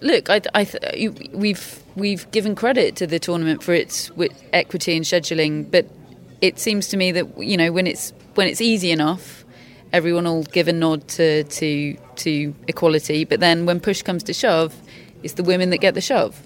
[0.00, 4.10] look I, I you- we've we've given credit to the tournament for its
[4.52, 5.86] equity and scheduling but
[6.40, 9.44] it seems to me that you know when it's when it's easy enough
[9.92, 14.32] everyone will give a nod to to to equality but then when push comes to
[14.32, 14.74] shove
[15.22, 16.45] it's the women that get the shove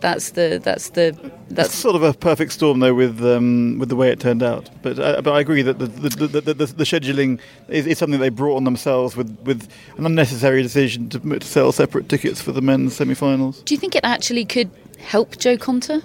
[0.00, 1.12] that's the that's the
[1.48, 4.42] That's that's sort of a perfect storm, though, with um, with the way it turned
[4.42, 4.70] out.
[4.82, 8.18] But uh, but I agree that the the, the, the, the, scheduling is, is something
[8.18, 12.52] they brought on themselves with, with an unnecessary decision to, to sell separate tickets for
[12.52, 13.62] the men's semi-finals.
[13.62, 16.02] do you think it actually could help Jo Konta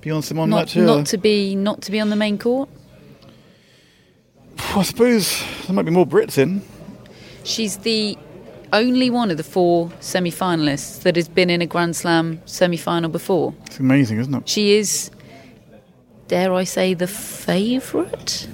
[0.00, 0.86] Beyond Simonne Mathieu, yeah.
[0.86, 2.68] not to be not to be on the main court
[4.74, 6.62] I suppose there might be more Brits in.
[7.44, 8.16] she's the
[8.72, 13.54] only one of the four semi-finalists that has been in a Grand Slam semi-final before
[13.66, 14.48] It's amazing, isn't it?
[14.48, 15.10] she is
[16.28, 18.48] dare I say the favourite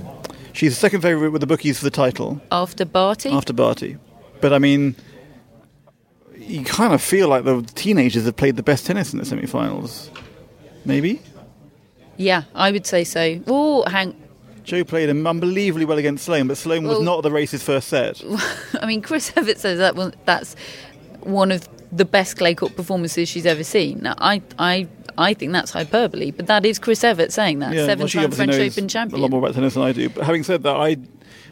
[0.53, 3.97] She's the second favourite with the bookies for the title after Barty after Barty.
[4.41, 4.95] But I mean,
[6.37, 10.11] you kind of feel like the teenagers have played the best tennis in the semi-finals.
[10.85, 11.21] Maybe.
[12.17, 14.15] yeah I would say so oh hang
[14.65, 18.23] Jo played unbelievably well against Sloane, but Sloane was not the race's first set.
[18.81, 20.57] I mean, Chris Evert says that one, that's
[21.21, 24.01] one of the best clay court performances she's ever seen.
[24.01, 27.73] Now, I, I, I think that's hyperbole, but that is Chris Evert saying that.
[27.75, 30.09] well, she Seven-time French Open a lot more about tennis than I do.
[30.09, 30.97] But having said that, I,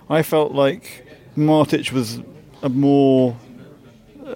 [0.09, 2.21] I felt like Martic was
[2.63, 3.37] a more,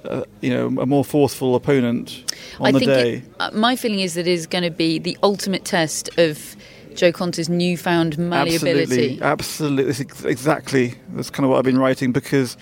[0.04, 3.12] uh, you know, a more forceful opponent on I the think day.
[3.14, 6.56] It, uh, my feeling is that it is going to be the ultimate test of
[6.96, 9.20] Jo Konta's newfound malleability.
[9.20, 9.92] Absolutely, absolutely.
[9.92, 10.94] That's exactly.
[11.10, 12.56] That's kind of what I've been writing because,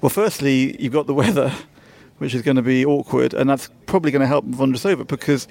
[0.00, 1.52] well, firstly, you've got the weather,
[2.18, 5.48] which is going to be awkward, and that's probably going to help Vondrousova because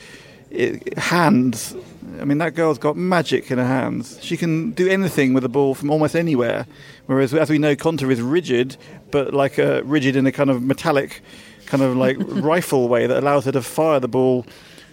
[0.51, 1.75] it, hands.
[2.19, 4.19] I mean, that girl's got magic in her hands.
[4.21, 6.65] She can do anything with the ball from almost anywhere.
[7.05, 8.77] Whereas, as we know, Konta is rigid,
[9.11, 11.21] but like a rigid in a kind of metallic,
[11.65, 14.45] kind of like rifle way that allows her to fire the ball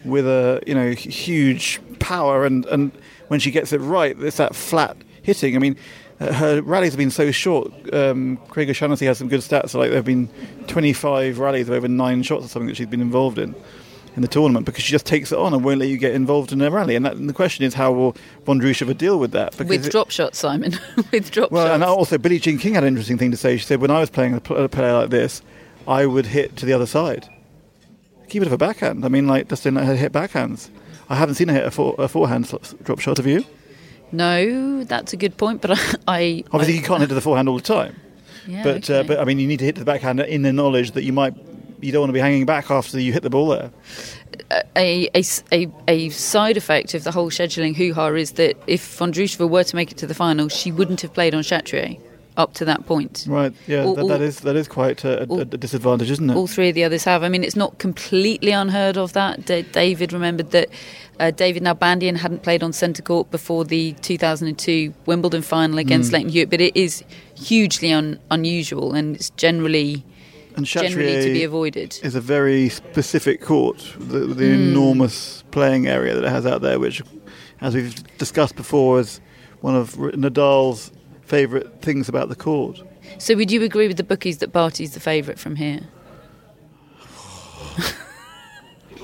[0.05, 2.93] with a you know huge power and and
[3.29, 5.57] when she gets it right, it's that flat hitting.
[5.57, 5.77] I mean,
[6.21, 7.73] uh, her rallies have been so short.
[7.93, 9.75] Um, Craig O'Shaughnessy has some good stats.
[9.75, 10.29] Like there have been
[10.69, 13.55] 25 rallies of over nine shots or something that she's been involved in
[14.17, 16.51] in the tournament because she just takes it on and won't let you get involved
[16.51, 16.97] in a rally.
[16.97, 19.53] And, that, and the question is, how will Vondrousova deal with that?
[19.53, 20.73] Because with it- drop shots, Simon.
[21.13, 21.75] with drop well, shots.
[21.75, 23.59] and also Billie Jean King had an interesting thing to say.
[23.59, 25.43] She said, when I was playing a, pl- a player like this,
[25.87, 27.29] I would hit to the other side.
[28.29, 29.05] Keep it of a backhand.
[29.05, 30.71] I mean, like, just don't her hit backhands.
[31.09, 33.45] I haven't seen her hit a, a forehand drop shot, of you?
[34.13, 35.75] no, that's a good point, but I.
[36.09, 37.97] I Obviously, I- you can't hit to the forehand all the time.
[38.47, 39.01] Yeah, but, okay.
[39.01, 41.03] uh, but I mean, you need to hit to the backhand in the knowledge that
[41.03, 41.35] you might,
[41.81, 43.71] you don't want to be hanging back after you hit the ball there.
[44.77, 48.99] a, a, a, a side effect of the whole scheduling hoo ha is that if
[48.99, 51.99] Vondrousova were to make it to the final, she wouldn't have played on Chatrier
[52.37, 53.25] up to that point.
[53.29, 53.53] Right?
[53.67, 56.35] Yeah, All- that, that is that is quite a, a, all- a disadvantage, isn't it?
[56.37, 57.23] All three of the others have.
[57.23, 59.47] I mean, it's not completely unheard of that.
[59.47, 60.69] Da- David remembered that
[61.19, 66.15] uh, David Nalbandian hadn't played on centre court before the 2002 Wimbledon final against Mm.
[66.15, 67.03] Lleyton Hewitt, but it is
[67.35, 70.05] hugely un- unusual and it's generally
[70.57, 71.99] and generally to be avoided.
[72.03, 74.71] is a very specific court, the, the Hmm.
[74.71, 77.03] enormous playing area that it has out there, which,
[77.61, 79.21] as we've discussed before, is
[79.61, 80.93] one of Nadal's
[81.27, 82.81] favourite things about the court.
[83.19, 85.81] So, would you agree with the bookies that Barty's the favourite from here?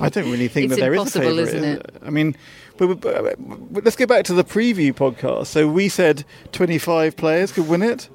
[0.01, 1.49] I don't really think It's that there is a favourite.
[1.49, 1.95] isn't it?
[2.05, 2.35] I mean,
[2.77, 3.37] but, but,
[3.73, 5.47] but let's go back to the preview podcast.
[5.47, 8.09] So we said 25 players could win it,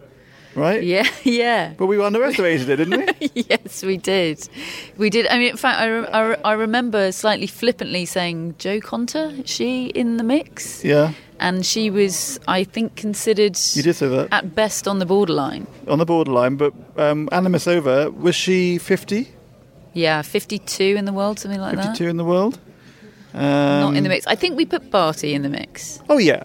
[0.56, 0.84] right?
[0.84, 1.74] Yeah, yeah.
[1.78, 3.32] But we underestimated it, didn't we?
[3.50, 4.50] yes, we did.
[4.98, 5.28] We did.
[5.28, 9.44] I mean, in fact, I, re- I, re- I remember slightly flippantly saying, Jo Konta,
[9.44, 10.84] is she in the mix?
[10.84, 14.30] yeah, And she was, I think, considered you did say that.
[14.32, 15.68] at best on the borderline.
[15.88, 19.28] On the borderline, but um, Anisimova, was she 50?
[19.94, 22.10] Yeah, 52 in the world, something like 52 that.
[22.10, 22.60] in the world.
[23.34, 24.26] Not in Um, the mix.
[24.26, 26.00] I think we put Barty in the mix.
[26.10, 26.44] Oh yeah,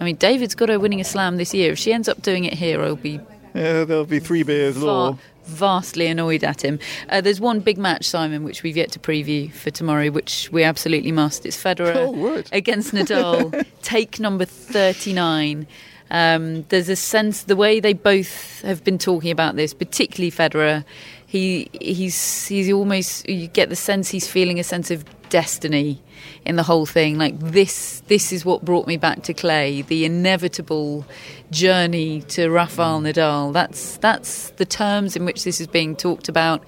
[0.00, 1.72] I mean, David's got her winning a slam this year.
[1.72, 3.18] If she ends up doing it here, I'll be
[3.54, 5.12] yeah there'll be three beers law.
[5.12, 5.18] far,
[5.48, 6.78] vastly annoyed at him.
[7.08, 10.62] Uh, there's one big match, Simon, which we've yet to preview for tomorrow, which we
[10.62, 11.44] absolutely must.
[11.46, 15.66] It's Federer Oh, against Nadal, take number 39.
[16.10, 20.84] Um, there's a sense, the way they both have been talking about this, particularly Federer,
[21.28, 26.02] he he's he's almost you get the sense he's feeling a sense of destiny
[26.46, 27.18] in the whole thing.
[27.18, 31.04] Like this this is what brought me back to clay, the inevitable
[31.50, 33.52] journey to Rafael Nadal.
[33.52, 36.64] That's that's the terms in which this is being talked about.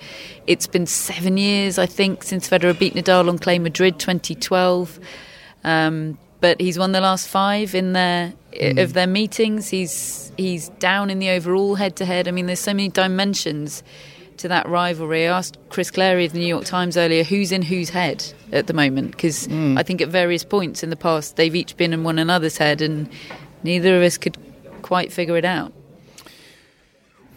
[0.46, 5.00] It's been seven years, I think, since Federer beat Nadal on clay Madrid 2012.
[5.64, 9.70] Um, but he's won the last five in their of their meetings.
[9.70, 12.28] He's he's down in the overall head to head.
[12.28, 13.82] I mean, there's so many dimensions
[14.40, 15.26] to that rivalry.
[15.26, 18.66] I asked Chris Clarey of the New York Times earlier who's in whose head at
[18.66, 22.04] the moment because I think at various points in the past they've each been in
[22.04, 23.08] one another's head, and
[23.62, 24.36] neither of us could
[24.82, 25.72] quite figure it out.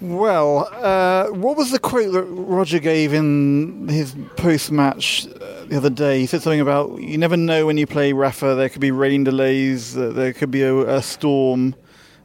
[0.02, 5.90] Well, uh, what was the quote that Roger gave in his post-match uh, the other
[5.90, 6.20] day?
[6.20, 8.56] He said something about you never know when you play Rafa.
[8.56, 9.96] There could be rain delays.
[9.96, 11.74] Uh, there could be a, a storm.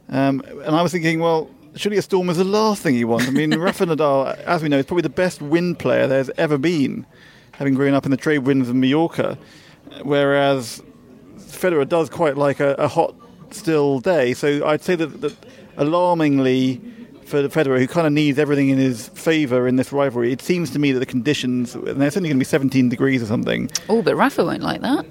[0.09, 3.27] Um, and I was thinking, well, surely a storm is the last thing you want.
[3.27, 6.57] I mean, Rafa Nadal, as we know, is probably the best wind player there's ever
[6.57, 7.05] been,
[7.53, 9.37] having grown up in the trade winds of Mallorca.
[10.03, 10.81] Whereas
[11.37, 13.15] Federer does quite like a, a hot,
[13.51, 14.33] still day.
[14.33, 15.35] So I'd say that, that
[15.77, 16.81] alarmingly
[17.25, 20.71] for Federer, who kind of needs everything in his favour in this rivalry, it seems
[20.71, 23.69] to me that the conditions, and it's only going to be 17 degrees or something.
[23.87, 25.05] Oh, but Rafa won't like that.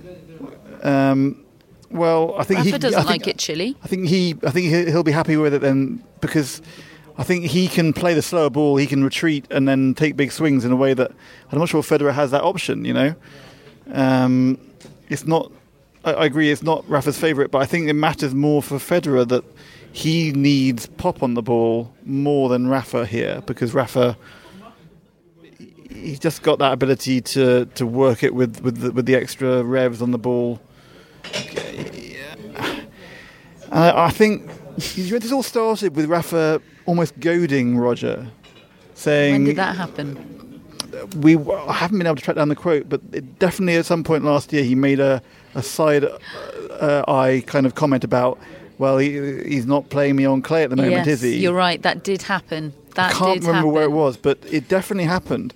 [0.83, 1.45] Um,
[1.91, 3.77] well, I think Rafa he doesn't I think, like it chilly.
[3.83, 6.61] I think he, I think he- he'll be happy with it then because
[7.17, 10.31] I think he can play the slower ball, he can retreat and then take big
[10.33, 11.11] swings in a way that
[11.51, 12.85] I'm not sure Federer has that option.
[12.85, 13.15] You know,
[13.93, 14.59] um,
[15.09, 15.51] it's not.
[16.05, 19.27] I, I agree, it's not Rafa's favourite, but I think it matters more for Federer
[19.29, 19.45] that
[19.91, 24.17] he needs pop on the ball more than Rafa here because Rafa.
[25.91, 29.65] He's just got that ability to, to work it with with the, with the extra
[29.65, 30.61] revs on the ball.
[33.71, 38.27] And I, I think this all started with Rafa almost goading Roger,
[38.95, 40.39] saying When did that happen?
[41.17, 44.03] we I haven't been able to track down the quote, but it definitely at some
[44.05, 45.23] point last year he made a,
[45.55, 48.39] a side uh, eye kind of comment about,
[48.79, 51.39] well, he, he's not playing me on clay at the moment, yes, is he?
[51.39, 51.83] you're right.
[51.83, 52.73] That did happen.
[52.95, 53.73] That I can't remember happen.
[53.73, 55.55] where it was, but it definitely happened.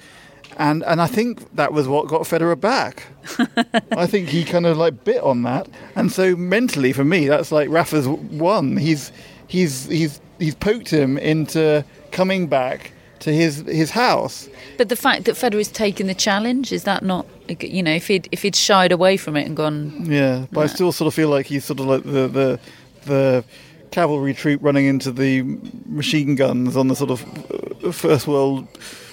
[0.57, 3.05] And and I think that was what got Federer back.
[3.93, 7.51] I think he kind of like bit on that, and so mentally for me, that's
[7.51, 8.77] like Rafa's won.
[8.77, 9.13] He's
[9.47, 14.49] he's he's he's poked him into coming back to his his house.
[14.77, 17.27] But the fact that Federer's taken the challenge is that not
[17.61, 20.67] you know if he'd if he'd shied away from it and gone Yeah, but I
[20.67, 22.61] still sort of feel like he's sort of like the the
[23.05, 23.45] the
[23.91, 25.43] cavalry troop running into the
[25.87, 28.67] machine guns on the sort of uh, first world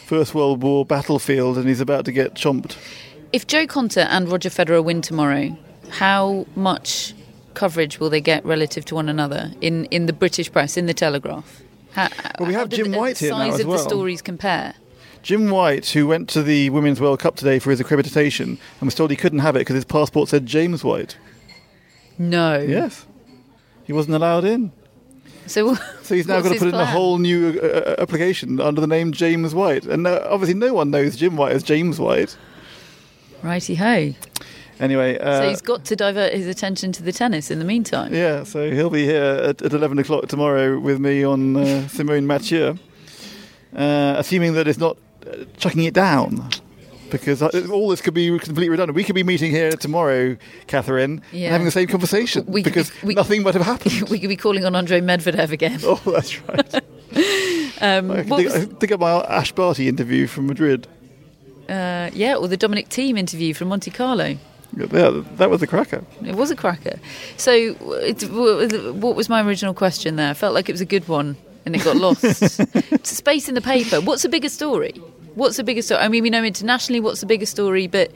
[0.09, 2.75] first world war battlefield, and he's about to get chomped.
[3.31, 5.55] if Jo Konta and Roger Federer win tomorrow,
[5.91, 7.13] how much
[7.53, 10.93] coverage will they get relative to one another in in the British press in the
[10.95, 11.61] Telegraph?
[11.91, 12.07] How,
[12.39, 13.77] Well, we have Jim the White here now The size of well.
[13.77, 14.73] the stories compare?
[15.21, 18.47] Jim White, who went to the Women's World Cup today for his accreditation,
[18.79, 21.17] and was told he couldn't have it because his passport said James White.
[22.17, 22.57] No.
[22.59, 23.05] Yes,
[23.83, 24.71] he wasn't allowed in.
[25.49, 28.79] So, So he's now got to put in a whole new uh, uh, application under
[28.79, 32.37] the name James White, and uh, obviously no one knows Jim White as James White.
[33.41, 34.13] righty ho.
[34.79, 38.13] Anyway, uh, so he's got to divert his attention to the tennis in the meantime.
[38.13, 42.25] Yeah, so he'll be here at, at 11 o'clock tomorrow with me on uh, Simonne
[42.25, 42.77] Mathieu,
[43.75, 44.97] uh, assuming that it's not
[45.27, 46.49] uh, chucking it down.
[47.11, 48.95] Because uh, all this could be completely redundant.
[48.95, 50.37] We could be meeting here tomorrow,
[50.67, 51.45] Catherine, Yeah.
[51.47, 54.09] and having the same conversation We could be- because we- nothing might have happened.
[54.09, 55.79] we could be calling on Andre Medvedev again.
[55.83, 56.83] oh, that's right.
[57.81, 60.85] Um, I dig, was- I dig up my Ash Barty interview from Madrid.
[61.69, 64.35] uh, yeah, or the Dominic Thiem interview from Monte Carlo.
[64.75, 66.03] Yeah, that was a cracker.
[66.25, 66.99] It was a cracker.
[67.37, 68.21] So, it,
[68.95, 70.29] what was my original question there?
[70.29, 72.21] I felt like it was a good one, and it got lost.
[73.07, 74.01] Space in the paper.
[74.01, 74.93] What's the bigger story?
[75.39, 76.01] What's the biggest story?
[76.01, 78.11] I mean, we know internationally what's the biggest story, but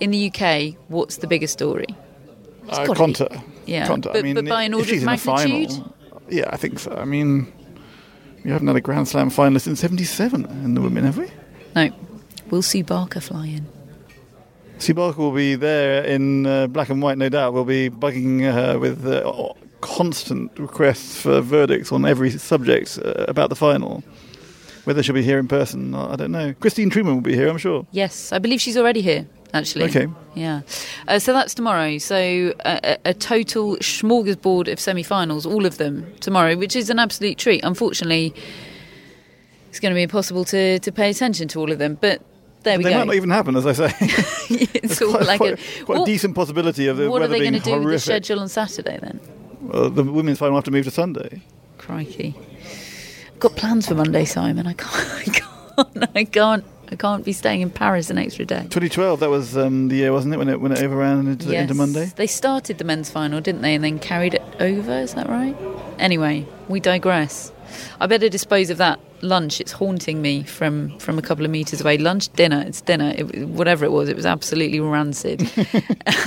[0.00, 1.86] in the UK, what's the biggest story?
[2.68, 4.02] It's Uh, gotta be- Yeah, Konta.
[4.12, 5.70] but, I mean, but by an if order she's of in the magnitude.
[5.70, 5.94] final,
[6.28, 6.90] yeah, I think so.
[6.92, 7.46] I mean,
[8.44, 11.28] we haven't had a Grand Slam finalist in 77 in the women, have we?
[11.76, 11.90] No,
[12.50, 13.66] we'll see Barker fly in.
[14.78, 17.54] Sue Barker will be there in uh, black and white, no doubt.
[17.54, 23.48] We'll be bugging her with uh, constant requests for verdicts on every subject uh, about
[23.50, 24.02] the final.
[24.86, 26.54] Whether she'll be here in person, I don't know.
[26.60, 27.84] Christine Truman will be here, I'm sure.
[27.90, 29.26] Yes, I believe she's already here.
[29.52, 30.06] Actually, Okay.
[30.34, 30.60] yeah.
[31.08, 31.98] Uh, so that's tomorrow.
[31.98, 37.00] So uh, a, a total smorgasbord of semi-finals, all of them tomorrow, which is an
[37.00, 37.64] absolute treat.
[37.64, 38.32] Unfortunately,
[39.70, 41.96] it's going to be impossible to, to pay attention to all of them.
[42.00, 42.22] But
[42.62, 42.94] there we they go.
[42.94, 43.86] They might not even happen, as I say.
[44.74, 47.40] it's all quite, like quite, a, quite a decent possibility of the what are they
[47.40, 49.20] going to do with the schedule on Saturday then?
[49.62, 51.42] Well, the women's final will have to move to Sunday.
[51.78, 52.34] Crikey.
[53.36, 54.66] I've got plans for Monday, Simon.
[54.66, 58.60] I can't, I can't, I can't, I can't be staying in Paris an extra day.
[58.62, 61.74] 2012, that was um, the year, wasn't it, when it when it overran into, into
[61.74, 62.10] Monday?
[62.16, 64.90] They started the men's final, didn't they, and then carried it over?
[64.90, 65.54] Is that right?
[65.98, 67.52] Anyway, we digress.
[68.00, 69.60] I better dispose of that lunch.
[69.60, 71.98] It's haunting me from from a couple of meters away.
[71.98, 72.62] Lunch, dinner.
[72.66, 73.14] It's dinner.
[73.16, 75.40] It, whatever it was, it was absolutely rancid.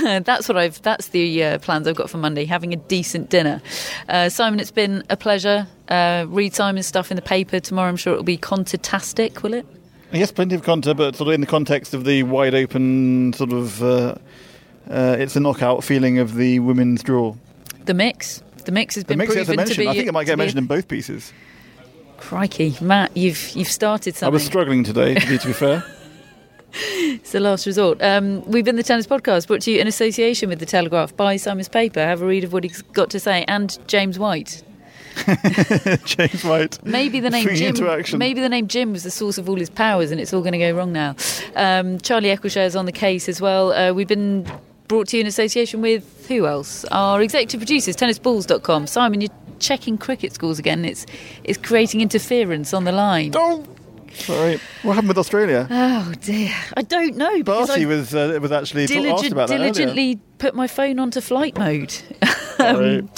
[0.24, 0.80] that's what I've.
[0.82, 2.44] That's the uh, plans I've got for Monday.
[2.44, 3.62] Having a decent dinner.
[4.08, 5.66] Uh, Simon, it's been a pleasure.
[5.88, 7.88] Uh, read Simon's stuff in the paper tomorrow.
[7.88, 9.42] I'm sure it'll be contatastic.
[9.42, 9.66] Will it?
[10.12, 13.52] Yes, plenty of content, but sort of in the context of the wide open sort
[13.52, 13.82] of.
[13.82, 14.14] Uh,
[14.88, 17.34] uh, it's a knockout feeling of the women's draw.
[17.84, 18.42] The mix.
[18.64, 19.88] The mix has been The mix proven to be.
[19.88, 21.32] I think it might get mentioned in both pieces.
[22.20, 24.32] Crikey, Matt, you've you've started something.
[24.32, 25.84] I was struggling today, to be, to be fair.
[27.20, 28.00] It's the last resort.
[28.02, 31.36] Um, we've been the Tennis Podcast, brought to you in association with the Telegraph by
[31.36, 32.00] Simon's Paper.
[32.00, 34.62] Have a read of what he's got to say, and James White.
[36.04, 36.78] James White.
[36.84, 38.18] Maybe the name Swinging Jim.
[38.18, 40.52] Maybe the name Jim was the source of all his powers, and it's all going
[40.52, 41.16] to go wrong now.
[41.56, 43.72] Um, Charlie Eccleshare is on the case as well.
[43.72, 44.46] Uh, we've been
[44.88, 46.84] brought to you in association with who else?
[46.86, 48.86] Our executive producers, tennisballs.com.
[48.86, 49.30] Simon, you're
[49.60, 50.84] checking cricket scores again.
[50.84, 51.06] It's
[51.44, 53.32] it's creating interference on the line.
[53.36, 53.64] Oh,
[54.14, 54.58] sorry.
[54.82, 55.66] What happened with Australia?
[55.70, 57.38] Oh dear, I don't know.
[57.38, 59.72] because Barty I- was uh, was actually t- asked diligent, about that earlier.
[59.72, 61.92] diligently put my phone onto flight mode.
[62.56, 63.08] Sorry.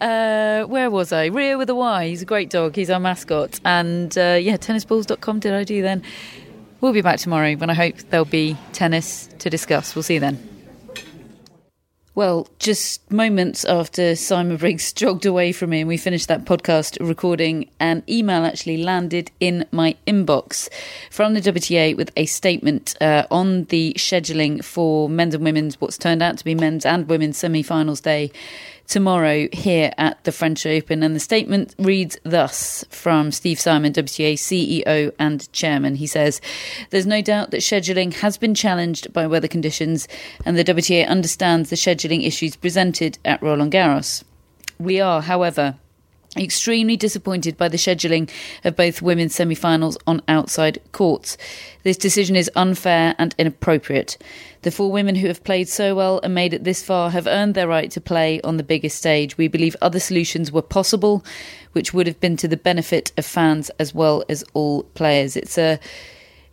[0.00, 1.26] Uh, where was I?
[1.26, 2.08] Rio with a Y.
[2.08, 2.76] He's a great dog.
[2.76, 3.58] He's our mascot.
[3.64, 6.02] And uh, yeah, tennisballs.com did I do then?
[6.80, 9.96] We'll be back tomorrow when I hope there'll be tennis to discuss.
[9.96, 10.38] We'll see you then.
[12.18, 16.98] Well, just moments after Simon Briggs jogged away from me and we finished that podcast
[16.98, 20.68] recording, an email actually landed in my inbox
[21.12, 25.96] from the WTA with a statement uh, on the scheduling for men's and women's, what's
[25.96, 28.32] turned out to be men's and women's semi finals day
[28.88, 31.02] tomorrow here at the French Open.
[31.02, 35.94] And the statement reads thus from Steve Simon, WTA CEO and chairman.
[35.94, 36.40] He says,
[36.90, 40.08] There's no doubt that scheduling has been challenged by weather conditions,
[40.44, 44.24] and the WTA understands the scheduling issues presented at Roland Garros.
[44.78, 45.76] We are, however,
[46.36, 48.30] extremely disappointed by the scheduling
[48.64, 51.36] of both women's semi finals on outside courts.
[51.84, 54.18] This decision is unfair and inappropriate.
[54.62, 57.54] The four women who have played so well and made it this far have earned
[57.54, 59.38] their right to play on the biggest stage.
[59.38, 61.24] We believe other solutions were possible,
[61.72, 65.36] which would have been to the benefit of fans as well as all players.
[65.36, 65.78] It's a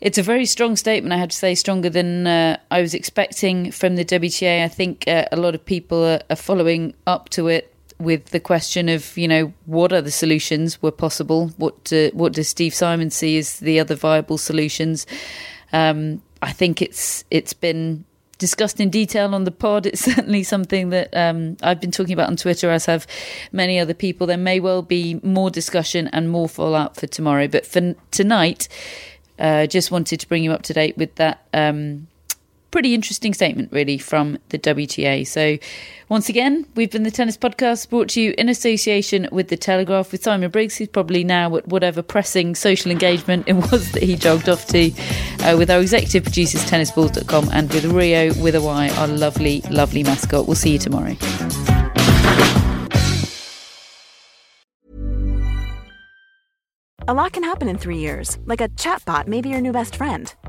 [0.01, 3.71] it's a very strong statement, I have to say, stronger than uh, I was expecting
[3.71, 4.63] from the WTA.
[4.63, 8.39] I think uh, a lot of people are, are following up to it with the
[8.39, 11.49] question of, you know, what other solutions were possible?
[11.57, 15.05] What uh, what does Steve Simon see as the other viable solutions?
[15.71, 18.05] Um, I think it's it's been
[18.37, 19.85] discussed in detail on the pod.
[19.85, 23.07] It's certainly something that um, I've been talking about on Twitter, as have
[23.51, 24.27] many other people.
[24.27, 28.67] There may well be more discussion and more fallout for tomorrow, but for tonight,
[29.39, 31.45] uh, just wanted to bring you up to date with that.
[31.53, 32.07] Um,
[32.75, 35.25] pretty interesting statement, really, from the WTA.
[35.25, 35.57] So,
[36.09, 40.11] once again, we've been the Tennis Podcast brought to you in association with The Telegraph
[40.11, 44.17] with Simon Briggs, who's probably now at whatever pressing social engagement it was that he
[44.17, 44.91] jogged off to,
[45.45, 50.03] uh, with our executive producers, tennisballs.com, and with Rio with a Y, our lovely, lovely
[50.03, 50.45] mascot.
[50.45, 51.15] We'll see you tomorrow.
[57.07, 59.95] A lot can happen in three years, like a chatbot may be your new best
[59.95, 60.35] friend.